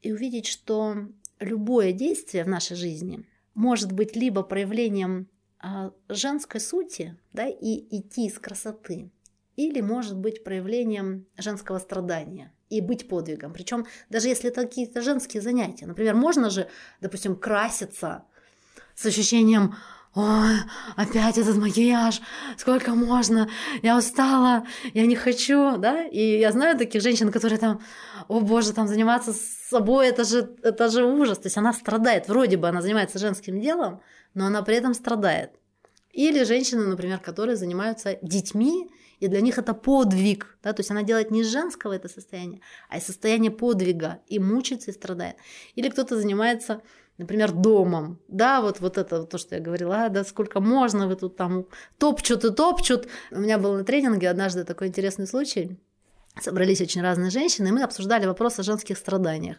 и 0.02 0.12
увидеть, 0.12 0.48
что 0.48 1.08
любое 1.40 1.92
действие 1.92 2.44
в 2.44 2.48
нашей 2.48 2.76
жизни 2.76 3.26
может 3.54 3.92
быть 3.92 4.16
либо 4.16 4.44
проявлением 4.44 5.28
а, 5.60 5.92
женской 6.10 6.60
сути 6.60 7.18
да, 7.34 7.48
и 7.48 7.98
идти 7.98 8.28
из 8.28 8.40
красоты, 8.40 9.12
или 9.56 9.82
может 9.82 10.18
быть 10.18 10.44
проявлением 10.44 11.26
женского 11.38 11.80
страдания 11.80 12.54
и 12.70 12.82
быть 12.82 13.08
подвигом. 13.08 13.54
Причем 13.54 13.86
даже 14.10 14.28
если 14.30 14.50
это 14.50 14.62
какие-то 14.62 15.02
женские 15.02 15.42
занятия. 15.42 15.86
Например, 15.86 16.16
можно 16.16 16.50
же, 16.50 16.68
допустим, 17.02 17.36
краситься 17.36 18.24
с 18.96 19.06
ощущением 19.06 19.76
ой, 20.14 20.56
опять 20.96 21.38
этот 21.38 21.58
макияж, 21.58 22.22
сколько 22.58 22.92
можно, 22.96 23.50
я 23.82 23.98
устала, 23.98 24.66
я 24.94 25.06
не 25.06 25.16
хочу, 25.16 25.78
да, 25.78 26.04
и 26.06 26.40
я 26.40 26.52
знаю 26.52 26.78
таких 26.78 27.02
женщин, 27.02 27.32
которые 27.32 27.60
там, 27.60 27.82
о 28.28 28.42
боже, 28.42 28.74
там 28.74 28.88
заниматься 28.88 29.34
собой, 29.34 30.08
это 30.08 30.24
же, 30.24 30.56
это 30.64 30.90
же 30.90 31.06
ужас, 31.06 31.38
то 31.38 31.48
есть 31.48 31.58
она 31.58 31.74
страдает, 31.74 32.28
вроде 32.28 32.58
бы 32.58 32.68
она 32.68 32.82
занимается 32.82 33.20
женским 33.20 33.62
делом, 33.62 34.02
но 34.34 34.46
она 34.48 34.62
при 34.62 34.76
этом 34.76 34.94
страдает. 34.94 35.52
Или 36.12 36.44
женщины, 36.44 36.86
например, 36.86 37.20
которые 37.20 37.56
занимаются 37.56 38.20
детьми, 38.22 38.90
и 39.22 39.28
для 39.28 39.40
них 39.40 39.58
это 39.58 39.74
подвиг, 39.74 40.58
да, 40.64 40.74
то 40.74 40.82
есть 40.82 40.92
она 40.92 41.04
делает 41.04 41.32
не 41.32 41.44
женского 41.44 41.94
это 41.94 42.10
состояние, 42.10 42.60
а 42.90 42.98
из 42.98 43.06
состояния 43.06 43.52
подвига, 43.52 44.20
и 44.28 44.40
мучается, 44.40 44.92
и 44.92 44.94
страдает. 44.94 45.38
Или 45.76 45.90
кто-то 45.90 46.18
занимается 46.18 46.82
например, 47.22 47.52
домом, 47.52 48.20
да, 48.28 48.62
вот, 48.62 48.80
вот 48.80 48.98
это 48.98 49.24
то, 49.24 49.38
что 49.38 49.56
я 49.56 49.62
говорила, 49.62 50.06
а, 50.06 50.10
да, 50.10 50.24
сколько 50.24 50.60
можно, 50.60 51.08
вы 51.08 51.16
тут 51.16 51.38
там 51.38 51.66
топчут 51.98 52.44
и 52.44 52.52
топчут. 52.52 53.08
У 53.32 53.40
меня 53.40 53.58
был 53.58 53.74
на 53.74 53.84
тренинге 53.84 54.30
однажды 54.30 54.64
такой 54.64 54.88
интересный 54.88 55.28
случай. 55.28 55.80
Собрались 56.40 56.82
очень 56.82 57.02
разные 57.02 57.30
женщины, 57.30 57.68
и 57.68 57.72
мы 57.72 57.84
обсуждали 57.84 58.26
вопрос 58.26 58.60
о 58.60 58.64
женских 58.64 58.98
страданиях. 58.98 59.58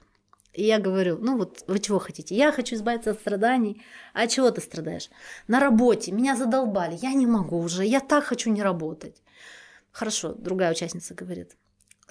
И 0.53 0.65
я 0.65 0.79
говорю, 0.79 1.19
ну 1.19 1.39
вот 1.39 1.65
вы 1.67 1.79
чего 1.79 1.99
хотите? 1.99 2.35
Я 2.35 2.53
хочу 2.53 2.75
избавиться 2.75 3.13
от 3.13 3.21
страданий. 3.21 3.83
А 4.13 4.27
чего 4.27 4.51
ты 4.51 4.61
страдаешь? 4.61 5.09
На 5.49 5.61
работе. 5.61 6.13
Меня 6.13 6.37
задолбали. 6.37 6.99
Я 7.01 7.15
не 7.15 7.27
могу 7.27 7.59
уже. 7.59 7.87
Я 7.87 8.01
так 8.01 8.25
хочу 8.25 8.51
не 8.51 8.63
работать. 8.63 9.23
Хорошо, 9.93 10.35
другая 10.35 10.73
участница 10.73 11.15
говорит. 11.15 11.57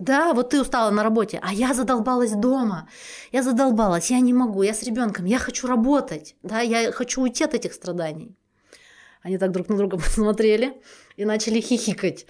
Да, 0.01 0.33
вот 0.33 0.49
ты 0.49 0.59
устала 0.59 0.89
на 0.89 1.03
работе, 1.03 1.39
а 1.43 1.53
я 1.53 1.75
задолбалась 1.75 2.31
дома. 2.31 2.89
Я 3.31 3.43
задолбалась, 3.43 4.09
я 4.09 4.19
не 4.19 4.33
могу, 4.33 4.63
я 4.63 4.73
с 4.73 4.81
ребенком, 4.81 5.25
я 5.25 5.37
хочу 5.37 5.67
работать, 5.67 6.35
да, 6.41 6.59
я 6.61 6.91
хочу 6.91 7.21
уйти 7.21 7.43
от 7.43 7.53
этих 7.53 7.71
страданий. 7.71 8.35
Они 9.21 9.37
так 9.37 9.51
друг 9.51 9.69
на 9.69 9.77
друга 9.77 9.97
посмотрели 9.99 10.73
и 11.17 11.23
начали 11.23 11.61
хихикать. 11.61 12.25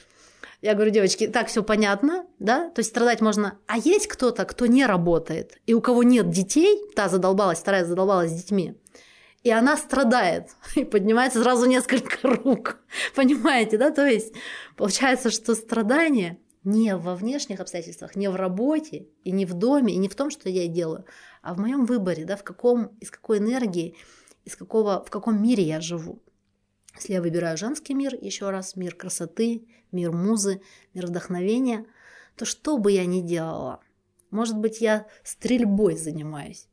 Я 0.61 0.73
говорю, 0.73 0.91
девочки, 0.91 1.27
так 1.27 1.47
все 1.47 1.63
понятно, 1.63 2.25
да? 2.39 2.69
То 2.71 2.79
есть 2.79 2.89
страдать 2.89 3.21
можно. 3.21 3.57
А 3.67 3.77
есть 3.77 4.07
кто-то, 4.07 4.43
кто 4.43 4.65
не 4.65 4.85
работает, 4.85 5.57
и 5.65 5.73
у 5.73 5.79
кого 5.79 6.03
нет 6.03 6.29
детей, 6.29 6.77
та 6.93 7.07
задолбалась, 7.07 7.59
вторая 7.59 7.85
задолбалась 7.85 8.31
с 8.31 8.35
детьми, 8.35 8.75
и 9.43 9.49
она 9.49 9.77
страдает, 9.77 10.49
и 10.75 10.83
поднимается 10.83 11.41
сразу 11.41 11.67
несколько 11.67 12.17
рук. 12.27 12.79
Понимаете, 13.15 13.77
да? 13.77 13.91
То 13.91 14.05
есть 14.05 14.33
получается, 14.75 15.31
что 15.31 15.55
страдание 15.55 16.37
не 16.63 16.95
во 16.95 17.15
внешних 17.15 17.59
обстоятельствах, 17.59 18.15
не 18.15 18.29
в 18.29 18.35
работе, 18.35 19.07
и 19.23 19.31
не 19.31 19.45
в 19.45 19.53
доме, 19.53 19.93
и 19.93 19.97
не 19.97 20.09
в 20.09 20.15
том, 20.15 20.29
что 20.29 20.49
я 20.49 20.67
делаю, 20.67 21.05
а 21.41 21.53
в 21.53 21.59
моем 21.59 21.85
выборе, 21.85 22.25
да, 22.25 22.35
в 22.35 22.43
каком, 22.43 22.95
из 22.99 23.09
какой 23.09 23.39
энергии, 23.39 23.95
из 24.45 24.55
какого, 24.55 25.03
в 25.03 25.09
каком 25.09 25.41
мире 25.41 25.63
я 25.63 25.81
живу. 25.81 26.21
Если 26.95 27.13
я 27.13 27.21
выбираю 27.21 27.57
женский 27.57 27.93
мир, 27.93 28.15
еще 28.19 28.49
раз, 28.49 28.75
мир 28.75 28.95
красоты, 28.95 29.67
мир 29.91 30.11
музы, 30.11 30.61
мир 30.93 31.07
вдохновения, 31.07 31.85
то 32.35 32.45
что 32.45 32.77
бы 32.77 32.91
я 32.91 33.05
ни 33.05 33.21
делала, 33.21 33.79
может 34.29 34.57
быть, 34.57 34.81
я 34.81 35.07
стрельбой 35.23 35.97
занимаюсь, 35.97 36.67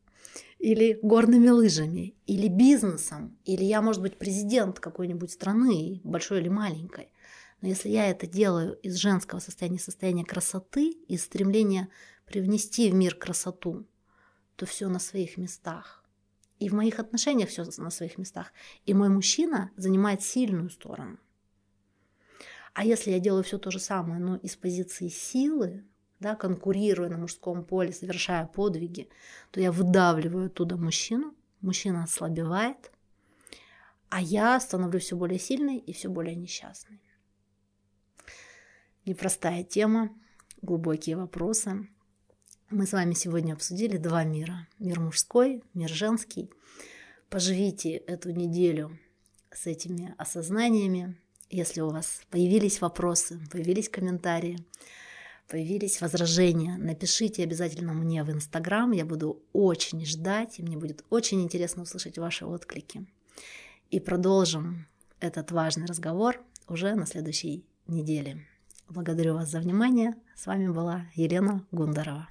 или 0.59 0.98
горными 1.03 1.48
лыжами, 1.48 2.14
или 2.27 2.48
бизнесом, 2.48 3.37
или 3.44 3.64
я, 3.64 3.81
может 3.81 4.03
быть, 4.03 4.18
президент 4.18 4.81
какой-нибудь 4.81 5.31
страны, 5.31 6.01
большой 6.05 6.40
или 6.40 6.48
маленькой. 6.48 7.09
Но 7.60 7.68
если 7.68 7.88
я 7.88 8.06
это 8.08 8.26
делаю 8.26 8.74
из 8.80 8.96
женского 8.96 9.40
состояния, 9.40 9.78
состояния 9.78 10.24
красоты, 10.24 10.90
из 11.08 11.24
стремления 11.24 11.88
привнести 12.26 12.90
в 12.90 12.94
мир 12.94 13.14
красоту, 13.14 13.86
то 14.56 14.66
все 14.66 14.88
на 14.88 14.98
своих 14.98 15.36
местах. 15.36 16.04
И 16.58 16.68
в 16.68 16.74
моих 16.74 16.98
отношениях 16.98 17.48
все 17.48 17.64
на 17.64 17.90
своих 17.90 18.18
местах. 18.18 18.52
И 18.84 18.94
мой 18.94 19.08
мужчина 19.08 19.70
занимает 19.76 20.22
сильную 20.22 20.70
сторону. 20.70 21.18
А 22.74 22.84
если 22.84 23.10
я 23.10 23.18
делаю 23.18 23.42
все 23.42 23.58
то 23.58 23.70
же 23.70 23.80
самое, 23.80 24.20
но 24.20 24.36
из 24.36 24.56
позиции 24.56 25.08
силы, 25.08 25.84
да, 26.20 26.36
конкурируя 26.36 27.08
на 27.08 27.18
мужском 27.18 27.64
поле, 27.64 27.92
совершая 27.92 28.46
подвиги, 28.46 29.08
то 29.50 29.60
я 29.60 29.72
выдавливаю 29.72 30.46
оттуда 30.46 30.76
мужчину, 30.76 31.34
мужчина 31.60 32.04
ослабевает, 32.04 32.92
а 34.10 34.20
я 34.20 34.58
становлюсь 34.60 35.04
все 35.04 35.16
более 35.16 35.38
сильной 35.38 35.78
и 35.78 35.92
все 35.92 36.08
более 36.08 36.36
несчастной. 36.36 37.00
Непростая 39.08 39.64
тема, 39.64 40.10
глубокие 40.60 41.16
вопросы. 41.16 41.88
Мы 42.68 42.86
с 42.86 42.92
вами 42.92 43.14
сегодня 43.14 43.54
обсудили 43.54 43.96
два 43.96 44.22
мира. 44.22 44.68
Мир 44.78 45.00
мужской, 45.00 45.62
мир 45.72 45.88
женский. 45.88 46.50
Поживите 47.30 47.92
эту 47.92 48.32
неделю 48.32 48.98
с 49.50 49.66
этими 49.66 50.14
осознаниями. 50.18 51.16
Если 51.48 51.80
у 51.80 51.88
вас 51.88 52.20
появились 52.28 52.82
вопросы, 52.82 53.40
появились 53.50 53.88
комментарии, 53.88 54.58
появились 55.48 56.02
возражения, 56.02 56.76
напишите 56.76 57.44
обязательно 57.44 57.94
мне 57.94 58.22
в 58.24 58.30
Инстаграм. 58.30 58.92
Я 58.92 59.06
буду 59.06 59.42
очень 59.54 60.04
ждать, 60.04 60.58
и 60.58 60.62
мне 60.62 60.76
будет 60.76 61.02
очень 61.08 61.42
интересно 61.42 61.84
услышать 61.84 62.18
ваши 62.18 62.44
отклики. 62.44 63.06
И 63.90 64.00
продолжим 64.00 64.86
этот 65.18 65.50
важный 65.50 65.86
разговор 65.86 66.42
уже 66.68 66.94
на 66.94 67.06
следующей 67.06 67.64
неделе. 67.86 68.46
Благодарю 68.88 69.35
вас 69.35 69.51
за 69.51 69.61
внимание. 69.61 70.14
С 70.35 70.46
вами 70.46 70.68
была 70.68 71.03
Елена 71.14 71.62
Гундарова. 71.72 72.29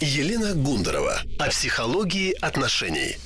Елена 0.00 0.54
Гундарова 0.54 1.22
о 1.38 1.48
психологии 1.48 2.32
отношений. 2.40 3.16